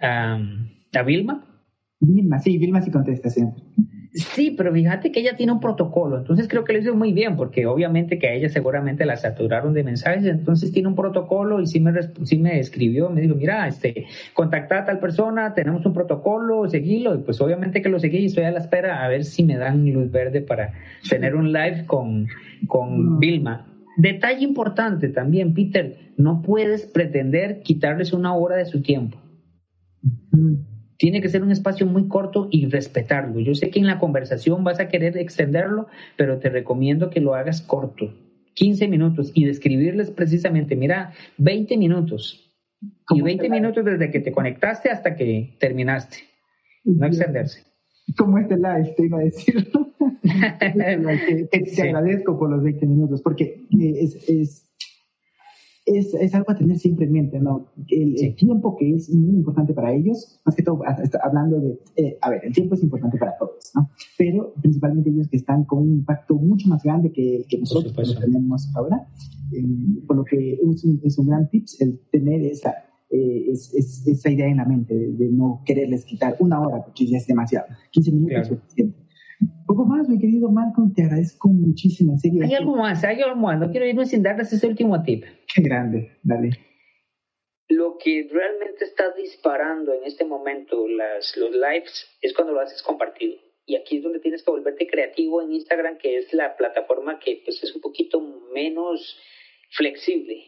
a, 0.00 0.40
a 0.94 1.02
Vilma, 1.02 1.49
Vilma, 2.00 2.38
sí, 2.38 2.56
Vilma 2.56 2.80
sí 2.80 2.90
contesta 2.90 3.28
siempre. 3.28 3.62
Sí, 4.12 4.54
pero 4.56 4.72
fíjate 4.72 5.12
que 5.12 5.20
ella 5.20 5.36
tiene 5.36 5.52
un 5.52 5.60
protocolo, 5.60 6.18
entonces 6.18 6.48
creo 6.48 6.64
que 6.64 6.72
lo 6.72 6.80
hizo 6.80 6.96
muy 6.96 7.12
bien, 7.12 7.36
porque 7.36 7.66
obviamente 7.66 8.18
que 8.18 8.26
a 8.26 8.34
ella 8.34 8.48
seguramente 8.48 9.04
la 9.04 9.16
saturaron 9.16 9.72
de 9.72 9.84
mensajes, 9.84 10.24
entonces 10.24 10.72
tiene 10.72 10.88
un 10.88 10.96
protocolo 10.96 11.60
y 11.60 11.66
sí 11.66 11.78
me, 11.78 11.92
sí 12.24 12.38
me 12.38 12.58
escribió, 12.58 13.08
me 13.10 13.20
dijo, 13.20 13.36
mira, 13.36 13.68
este, 13.68 14.06
contacta 14.34 14.78
a 14.78 14.84
tal 14.84 14.98
persona, 14.98 15.54
tenemos 15.54 15.86
un 15.86 15.92
protocolo, 15.92 16.68
seguilo, 16.68 17.14
y 17.14 17.18
pues 17.18 17.40
obviamente 17.40 17.82
que 17.82 17.88
lo 17.88 18.00
seguí 18.00 18.18
y 18.18 18.26
estoy 18.26 18.44
a 18.44 18.50
la 18.50 18.58
espera 18.58 19.04
a 19.04 19.08
ver 19.08 19.24
si 19.24 19.44
me 19.44 19.56
dan 19.56 19.88
luz 19.92 20.10
verde 20.10 20.40
para 20.40 20.72
tener 21.08 21.36
un 21.36 21.52
live 21.52 21.84
con, 21.86 22.26
con. 22.66 23.18
Vilma. 23.20 23.66
Detalle 23.96 24.42
importante 24.42 25.08
también, 25.08 25.54
Peter, 25.54 26.14
no 26.16 26.42
puedes 26.42 26.86
pretender 26.86 27.60
quitarles 27.62 28.12
una 28.12 28.34
hora 28.34 28.56
de 28.56 28.64
su 28.64 28.82
tiempo. 28.82 29.18
Tiene 31.00 31.22
que 31.22 31.30
ser 31.30 31.42
un 31.42 31.50
espacio 31.50 31.86
muy 31.86 32.08
corto 32.08 32.48
y 32.50 32.66
respetarlo. 32.66 33.40
Yo 33.40 33.54
sé 33.54 33.70
que 33.70 33.78
en 33.78 33.86
la 33.86 33.98
conversación 33.98 34.64
vas 34.64 34.80
a 34.80 34.88
querer 34.88 35.16
extenderlo, 35.16 35.86
pero 36.18 36.38
te 36.40 36.50
recomiendo 36.50 37.08
que 37.08 37.20
lo 37.20 37.34
hagas 37.34 37.62
corto. 37.62 38.12
15 38.52 38.86
minutos 38.86 39.32
y 39.32 39.46
describirles 39.46 40.10
precisamente, 40.10 40.76
mira, 40.76 41.14
20 41.38 41.78
minutos. 41.78 42.54
Y 43.08 43.22
20 43.22 43.48
minutos 43.48 43.82
desde 43.82 44.10
que 44.10 44.20
te 44.20 44.30
conectaste 44.30 44.90
hasta 44.90 45.16
que 45.16 45.56
terminaste. 45.58 46.18
No 46.84 47.06
extenderse. 47.06 47.64
Como 48.18 48.36
este 48.36 48.56
live, 48.56 48.94
te 48.94 49.06
iba 49.06 49.20
a 49.20 49.22
decir. 49.22 49.72
te, 51.50 51.82
agradezco 51.82 52.38
por 52.38 52.50
los 52.50 52.62
20 52.62 52.84
minutos, 52.84 53.22
porque 53.22 53.64
es, 53.70 54.28
es 54.28 54.69
es, 55.86 56.14
es, 56.14 56.34
algo 56.34 56.50
a 56.50 56.56
tener 56.56 56.78
siempre 56.78 57.06
en 57.06 57.12
mente, 57.12 57.40
¿no? 57.40 57.72
El, 57.88 58.34
tiempo 58.36 58.76
que 58.76 58.94
es 58.94 59.10
muy 59.10 59.36
importante 59.36 59.72
para 59.72 59.92
ellos, 59.92 60.40
más 60.44 60.54
que 60.54 60.62
todo, 60.62 60.82
hablando 61.22 61.58
de, 61.58 61.78
eh, 61.96 62.18
a 62.20 62.30
ver, 62.30 62.44
el 62.44 62.52
tiempo 62.52 62.74
es 62.74 62.82
importante 62.82 63.18
para 63.18 63.36
todos, 63.38 63.72
¿no? 63.74 63.90
Pero 64.18 64.52
principalmente 64.60 65.10
ellos 65.10 65.28
que 65.28 65.38
están 65.38 65.64
con 65.64 65.80
un 65.80 65.92
impacto 65.92 66.34
mucho 66.34 66.68
más 66.68 66.82
grande 66.82 67.10
que, 67.12 67.44
que 67.48 67.58
nosotros 67.58 67.94
tenemos 68.20 68.70
ahora, 68.74 69.08
eh, 69.52 69.64
por 70.06 70.16
lo 70.16 70.24
que 70.24 70.54
es 70.54 70.84
un, 70.84 71.00
es 71.02 71.18
un, 71.18 71.26
gran 71.26 71.48
tips 71.48 71.80
el 71.80 71.98
tener 72.10 72.42
esa, 72.42 72.74
eh, 73.10 73.50
es, 73.50 73.72
esa 74.06 74.30
idea 74.30 74.46
en 74.46 74.58
la 74.58 74.66
mente 74.66 74.94
de, 74.94 75.28
no 75.30 75.62
quererles 75.64 76.04
quitar 76.04 76.36
una 76.40 76.60
hora, 76.60 76.84
porque 76.84 77.06
ya 77.06 77.16
es 77.16 77.26
demasiado, 77.26 77.66
15 77.90 78.12
minutos 78.12 78.38
es 78.38 78.48
suficiente 78.48 78.99
poco 79.66 79.84
más, 79.84 80.08
mi 80.08 80.18
querido 80.18 80.50
Malcolm, 80.50 80.92
te 80.92 81.02
agradezco 81.02 81.48
muchísimo, 81.48 82.16
serio. 82.18 82.44
Hay 82.44 82.54
algo 82.54 82.76
más, 82.76 83.04
hay 83.04 83.20
algo 83.22 83.36
más. 83.36 83.58
No 83.58 83.70
quiero 83.70 83.86
irme 83.86 84.04
sin 84.06 84.22
darles 84.22 84.52
ese 84.52 84.66
último 84.66 85.02
tip. 85.02 85.24
Qué 85.52 85.62
grande, 85.62 86.18
dale. 86.22 86.50
Lo 87.68 87.96
que 87.98 88.28
realmente 88.30 88.84
está 88.84 89.12
disparando 89.16 89.94
en 89.94 90.04
este 90.04 90.24
momento 90.24 90.88
las, 90.88 91.36
los 91.36 91.52
lives 91.52 92.06
es 92.20 92.34
cuando 92.34 92.52
lo 92.52 92.60
haces 92.60 92.82
compartido. 92.82 93.36
Y 93.64 93.76
aquí 93.76 93.98
es 93.98 94.02
donde 94.02 94.18
tienes 94.18 94.42
que 94.42 94.50
volverte 94.50 94.88
creativo 94.88 95.40
en 95.40 95.52
Instagram, 95.52 95.98
que 95.98 96.18
es 96.18 96.32
la 96.34 96.56
plataforma 96.56 97.20
que 97.20 97.40
pues, 97.44 97.62
es 97.62 97.72
un 97.74 97.80
poquito 97.80 98.20
menos 98.52 99.16
flexible. 99.70 100.42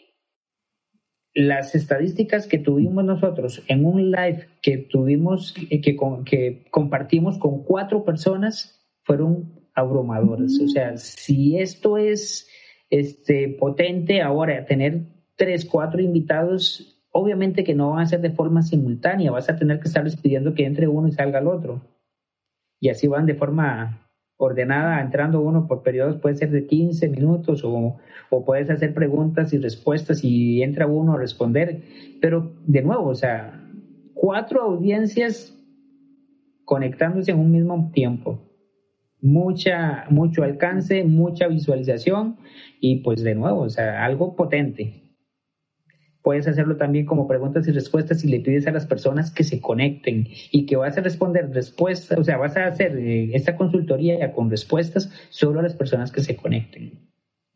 Las 1.35 1.75
estadísticas 1.77 2.49
que 2.49 2.59
tuvimos 2.59 3.05
nosotros 3.05 3.63
en 3.69 3.87
un 3.87 4.11
live 4.11 4.49
que 4.61 4.77
tuvimos, 4.79 5.55
que, 5.55 5.81
que 5.81 6.65
compartimos 6.71 7.39
con 7.39 7.63
cuatro 7.63 8.05
personas, 8.05 8.82
fueron 9.05 9.63
abrumadoras. 9.75 10.59
O 10.61 10.69
sea, 10.69 10.97
si 10.97 11.59
esto 11.59 11.99
es 11.99 12.49
este, 12.91 13.49
potente 13.59 14.23
ahora, 14.23 14.65
tener 14.65 15.07
tres, 15.37 15.65
cuatro 15.65 16.01
invitados, 16.01 17.03
obviamente 17.11 17.65
que 17.65 17.75
no 17.75 17.91
van 17.91 18.01
a 18.01 18.07
ser 18.07 18.21
de 18.21 18.31
forma 18.31 18.63
simultánea, 18.63 19.31
vas 19.31 19.49
a 19.49 19.57
tener 19.57 19.81
que 19.81 19.89
estarles 19.89 20.17
pidiendo 20.17 20.55
que 20.55 20.67
entre 20.67 20.89
uno 20.89 21.09
y 21.09 21.13
salga 21.13 21.39
el 21.39 21.49
otro. 21.49 21.81
Y 22.81 22.89
así 22.89 23.07
van 23.07 23.27
de 23.27 23.35
forma 23.35 24.09
ordenada, 24.37 25.01
entrando 25.01 25.41
uno 25.41 25.69
por 25.69 25.83
periodos, 25.83 26.21
puede 26.21 26.37
ser 26.37 26.51
de 26.51 26.67
15 26.67 27.09
minutos 27.09 27.63
o, 27.65 27.99
o 28.29 28.45
puedes 28.45 28.71
hacer 28.71 28.93
preguntas 28.93 29.53
y 29.53 29.59
respuestas 29.59 30.25
y 30.25 30.63
entra 30.63 30.87
uno 30.87 31.15
a 31.15 31.19
responder. 31.19 31.83
Pero 32.21 32.53
de 32.67 32.83
nuevo, 32.83 33.07
o 33.07 33.15
sea, 33.15 33.65
cuatro 34.15 34.63
audiencias 34.63 35.57
conectándose 36.65 37.31
en 37.31 37.39
un 37.39 37.53
mismo 37.53 37.91
tiempo 37.95 38.52
mucha, 39.23 40.05
mucho 40.11 40.43
alcance, 40.43 41.05
mucha 41.05 41.47
visualización 41.47 42.37
y 42.81 42.97
pues 43.03 43.23
de 43.23 43.35
nuevo, 43.35 43.61
o 43.61 43.71
sea, 43.71 44.05
algo 44.05 44.37
potente. 44.37 44.99
Puedes 46.23 46.47
hacerlo 46.47 46.77
también 46.77 47.07
como 47.07 47.27
preguntas 47.27 47.67
y 47.67 47.73
respuestas 47.73 48.23
y 48.23 48.29
le 48.29 48.41
pides 48.41 48.67
a 48.67 48.73
las 48.73 48.87
personas 48.87 49.33
que 49.33 49.43
se 49.43 49.61
conecten 49.61 50.29
y 50.53 50.67
que 50.67 50.77
vas 50.77 50.97
a 50.99 51.01
responder 51.01 51.51
respuestas, 51.51 52.19
o 52.19 52.25
sea, 52.25 52.37
vas 52.37 52.57
a 52.57 52.67
hacer 52.67 52.97
eh, 52.97 53.31
esta 53.33 53.57
consultoría 53.57 54.33
con 54.33 54.51
respuestas 54.51 55.11
solo 55.31 55.61
a 55.61 55.63
las 55.63 55.75
personas 55.75 56.13
que 56.13 56.21
se 56.21 56.37
conecten. 56.37 57.09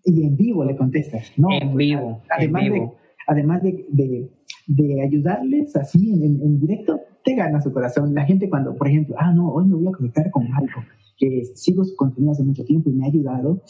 Y 0.05 0.25
en 0.25 0.37
vivo 0.37 0.65
le 0.65 0.77
contestas, 0.77 1.33
¿no? 1.37 1.49
En 1.51 1.77
vivo. 1.77 2.23
Además, 2.31 2.63
en 2.63 2.73
vivo. 2.73 2.85
De, 2.87 3.23
además 3.27 3.63
de, 3.63 4.31
de, 4.67 5.03
ayudarles 5.03 5.75
así 5.77 6.13
en, 6.13 6.41
en, 6.41 6.61
directo, 6.61 7.01
te 7.25 7.35
gana 7.35 7.61
su 7.61 7.73
corazón. 7.73 8.15
La 8.15 8.25
gente 8.25 8.49
cuando, 8.49 8.75
por 8.77 8.89
ejemplo, 8.89 9.17
ah, 9.19 9.33
no, 9.33 9.53
hoy 9.53 9.67
me 9.67 9.75
voy 9.75 9.89
a 9.89 9.97
conectar 9.97 10.31
con 10.31 10.45
algo 10.53 10.83
que 11.17 11.45
sigo 11.55 11.85
su 11.85 11.97
contenido 11.97 12.33
hace 12.33 12.45
mucho 12.45 12.65
tiempo 12.65 12.91
y 12.91 12.95
me 12.95 13.05
ha 13.05 13.09
ayudado 13.09 13.63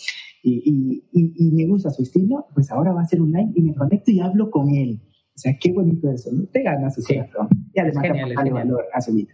y, 0.42 1.02
y, 1.12 1.32
y, 1.36 1.50
me 1.52 1.66
gusta 1.66 1.90
su 1.90 2.02
estilo, 2.02 2.46
pues 2.54 2.70
ahora 2.70 2.92
va 2.92 3.02
a 3.02 3.06
ser 3.06 3.20
un 3.20 3.32
live 3.32 3.52
y 3.54 3.62
me 3.62 3.74
conecto 3.74 4.10
y 4.12 4.20
hablo 4.20 4.50
con 4.50 4.70
él. 4.70 5.00
O 5.04 5.38
sea, 5.38 5.56
qué 5.60 5.72
bonito 5.72 6.10
eso, 6.10 6.30
¿no? 6.32 6.44
Te 6.46 6.62
ganas 6.62 6.94
su 6.94 7.02
corazón 7.02 7.48
y 7.74 7.80
además 7.80 8.04
te 8.44 8.50
valor 8.50 8.84
a 8.92 9.00
su 9.00 9.12
vida. 9.12 9.32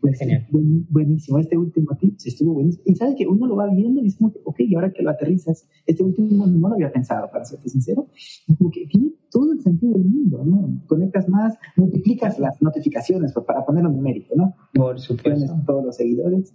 Pues, 0.00 0.18
Genial. 0.18 0.46
buenísimo. 0.50 1.38
Este 1.38 1.56
último 1.56 1.96
tip 1.96 2.16
estuvo 2.24 2.52
buenísimo. 2.52 2.82
Y 2.86 2.94
sabes 2.94 3.14
que 3.16 3.26
uno 3.26 3.46
lo 3.46 3.56
va 3.56 3.66
viendo 3.68 4.02
y 4.02 4.08
es 4.08 4.16
como 4.16 4.32
que, 4.32 4.40
ok, 4.44 4.60
y 4.60 4.74
ahora 4.74 4.92
que 4.92 5.02
lo 5.02 5.10
aterrizas, 5.10 5.66
este 5.86 6.02
último 6.02 6.46
no 6.46 6.68
lo 6.68 6.74
había 6.74 6.92
pensado, 6.92 7.30
para 7.30 7.44
serte 7.44 7.68
sincero. 7.68 8.08
Es 8.14 8.56
como 8.58 8.70
que 8.70 8.86
tiene 8.86 9.12
todo 9.30 9.52
el 9.52 9.60
sentido 9.60 9.94
del 9.94 10.04
mundo, 10.04 10.44
¿no? 10.44 10.82
Conectas 10.86 11.28
más, 11.28 11.56
multiplicas 11.76 12.38
las 12.38 12.60
notificaciones 12.60 13.32
para 13.46 13.64
ponerlo 13.64 13.90
numérico, 13.90 14.34
¿no? 14.36 14.54
Por 14.74 15.00
supuesto. 15.00 15.54
Todos 15.66 15.84
los 15.84 15.96
seguidores 15.96 16.52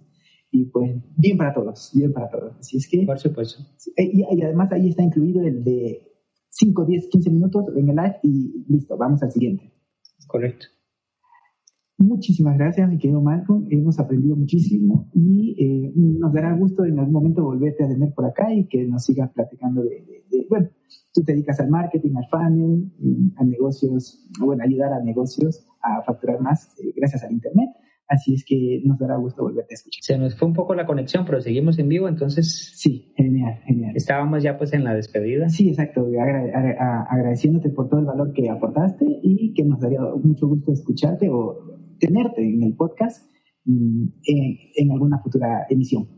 y 0.56 0.64
pues 0.66 0.96
bien 1.16 1.36
para 1.36 1.52
todos, 1.52 1.90
bien 1.94 2.12
para 2.12 2.30
todos. 2.30 2.56
Así 2.58 2.78
es 2.78 2.88
que... 2.88 3.04
Por 3.04 3.18
supuesto. 3.18 3.62
Y, 3.96 4.22
y, 4.22 4.42
además 4.42 4.72
ahí 4.72 4.88
está 4.88 5.02
incluido 5.02 5.42
el 5.42 5.62
de 5.64 6.02
5, 6.48 6.84
10, 6.84 7.08
15 7.08 7.30
minutos 7.30 7.64
en 7.76 7.88
el 7.90 7.96
live 7.96 8.16
y 8.22 8.64
listo, 8.68 8.96
vamos 8.96 9.22
al 9.22 9.30
siguiente. 9.30 9.72
Correcto. 10.26 10.66
Muchísimas 11.98 12.58
gracias, 12.58 12.88
mi 12.90 12.98
querido 12.98 13.20
Malcolm. 13.22 13.66
Hemos 13.70 13.98
aprendido 13.98 14.36
muchísimo 14.36 15.10
y 15.14 15.56
eh, 15.58 15.92
nos 15.94 16.32
dará 16.32 16.54
gusto 16.54 16.84
en 16.84 16.98
algún 16.98 17.14
momento 17.14 17.42
volverte 17.42 17.84
a 17.84 17.88
tener 17.88 18.12
por 18.12 18.26
acá 18.26 18.52
y 18.52 18.66
que 18.68 18.84
nos 18.84 19.04
sigas 19.04 19.30
platicando 19.32 19.82
de, 19.82 20.26
bueno, 20.50 20.68
tú 21.12 21.22
te 21.22 21.32
dedicas 21.32 21.58
al 21.60 21.70
marketing, 21.70 22.16
al 22.16 22.28
funnel, 22.28 22.92
a 23.36 23.44
negocios, 23.44 24.28
bueno, 24.40 24.62
ayudar 24.62 24.92
a 24.92 25.02
negocios 25.02 25.66
a 25.80 26.02
facturar 26.02 26.40
más 26.40 26.78
eh, 26.78 26.92
gracias 26.94 27.22
al 27.24 27.32
Internet. 27.32 27.70
Así 28.08 28.34
es 28.34 28.44
que 28.44 28.82
nos 28.84 28.98
dará 28.98 29.16
gusto 29.16 29.42
volverte 29.42 29.74
a 29.74 29.76
escuchar. 29.76 30.02
Se 30.02 30.18
nos 30.18 30.36
fue 30.36 30.46
un 30.46 30.54
poco 30.54 30.74
la 30.74 30.86
conexión, 30.86 31.24
pero 31.24 31.40
seguimos 31.40 31.78
en 31.78 31.88
vivo, 31.88 32.08
entonces. 32.08 32.72
Sí, 32.76 33.12
genial, 33.16 33.60
genial. 33.64 33.92
Estábamos 33.96 34.44
ya 34.44 34.56
pues 34.56 34.72
en 34.72 34.84
la 34.84 34.94
despedida. 34.94 35.48
Sí, 35.48 35.70
exacto. 35.70 36.06
agradeciéndote 37.10 37.70
por 37.70 37.88
todo 37.88 38.00
el 38.00 38.06
valor 38.06 38.32
que 38.32 38.48
aportaste 38.48 39.04
y 39.22 39.52
que 39.54 39.64
nos 39.64 39.80
daría 39.80 40.00
mucho 40.22 40.46
gusto 40.46 40.72
escucharte 40.72 41.28
o 41.28 41.76
tenerte 41.98 42.42
en 42.42 42.62
el 42.62 42.74
podcast 42.74 43.28
mm, 43.64 44.06
en, 44.24 44.90
alguna 44.92 45.18
futura 45.18 45.66
emisión. 45.68 46.08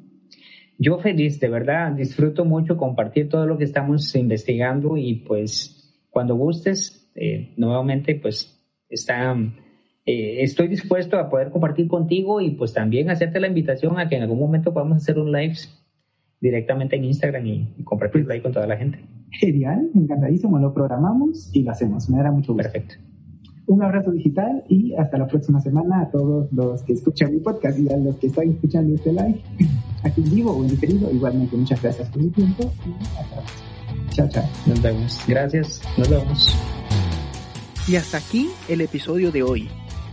Yo 0.79 0.99
feliz, 0.99 1.41
de 1.41 1.49
verdad, 1.49 1.93
disfruto 1.93 2.45
mucho 2.45 2.77
compartir 2.77 3.29
todo 3.29 3.47
lo 3.47 3.57
que 3.57 3.65
estamos 3.65 4.15
investigando 4.15 4.97
y 4.97 5.25
pues 5.27 6.07
cuando 6.11 6.37
gustes, 6.37 7.11
eh, 7.15 7.55
nuevamente 7.57 8.15
pues 8.15 8.63
está 8.89 9.35
eh, 10.11 10.43
estoy 10.43 10.69
dispuesto 10.69 11.19
a 11.19 11.29
poder 11.29 11.51
compartir 11.51 11.87
contigo 11.87 12.41
y 12.41 12.53
pues 12.53 12.73
también 12.73 13.11
hacerte 13.11 13.41
la 13.41 13.47
invitación 13.47 13.99
a 13.99 14.09
que 14.09 14.17
en 14.17 14.23
algún 14.23 14.39
momento 14.39 14.73
podamos 14.73 14.97
hacer 14.97 15.19
un 15.19 15.31
live 15.31 15.57
directamente 16.41 16.97
en 16.97 17.05
Instagram 17.05 17.47
y, 17.47 17.67
compartirlo 17.85 18.33
ahí 18.33 18.41
con 18.41 18.51
toda 18.51 18.67
la 18.67 18.79
gente. 18.79 19.05
Genial, 19.33 19.91
encantadísimo, 19.95 20.59
lo 20.59 20.73
programamos 20.73 21.51
y 21.55 21.63
lo 21.63 21.73
hacemos, 21.73 22.09
me 22.09 22.17
dará 22.17 22.33
mucho 22.33 22.55
gusto. 22.55 22.71
Perfecto. 22.71 22.95
Un 23.67 23.83
abrazo 23.83 24.11
digital 24.13 24.65
y 24.67 24.95
hasta 24.95 25.19
la 25.19 25.27
próxima 25.27 25.61
semana 25.61 26.01
a 26.01 26.11
todos 26.11 26.51
los 26.55 26.83
que 26.85 26.95
escuchan 26.95 27.35
mi 27.35 27.41
podcast 27.41 27.79
y 27.79 27.93
a 27.93 27.99
los 27.99 28.17
que 28.17 28.29
están 28.29 28.49
escuchando 28.49 28.95
este 28.95 29.13
live, 29.13 29.43
aquí 30.05 30.23
en 30.23 30.35
vivo 30.35 30.53
o 30.53 30.63
en 30.63 30.71
diferido. 30.71 31.13
Igualmente, 31.13 31.55
muchas 31.55 31.83
gracias 31.83 32.09
por 32.09 32.23
su 32.23 32.31
tiempo 32.31 32.63
y 32.87 32.93
hasta 33.15 33.37
la 33.37 33.43
próxima. 33.43 34.09
Chao, 34.13 34.29
chao. 34.31 34.45
Nos 34.65 34.81
vemos. 34.81 35.21
Gracias. 35.29 35.83
Nos 35.99 36.09
vemos. 36.09 36.57
Y 37.87 37.97
hasta 37.97 38.17
aquí 38.17 38.49
el 38.71 38.81
episodio 38.81 39.31
de 39.31 39.43
hoy. 39.43 39.69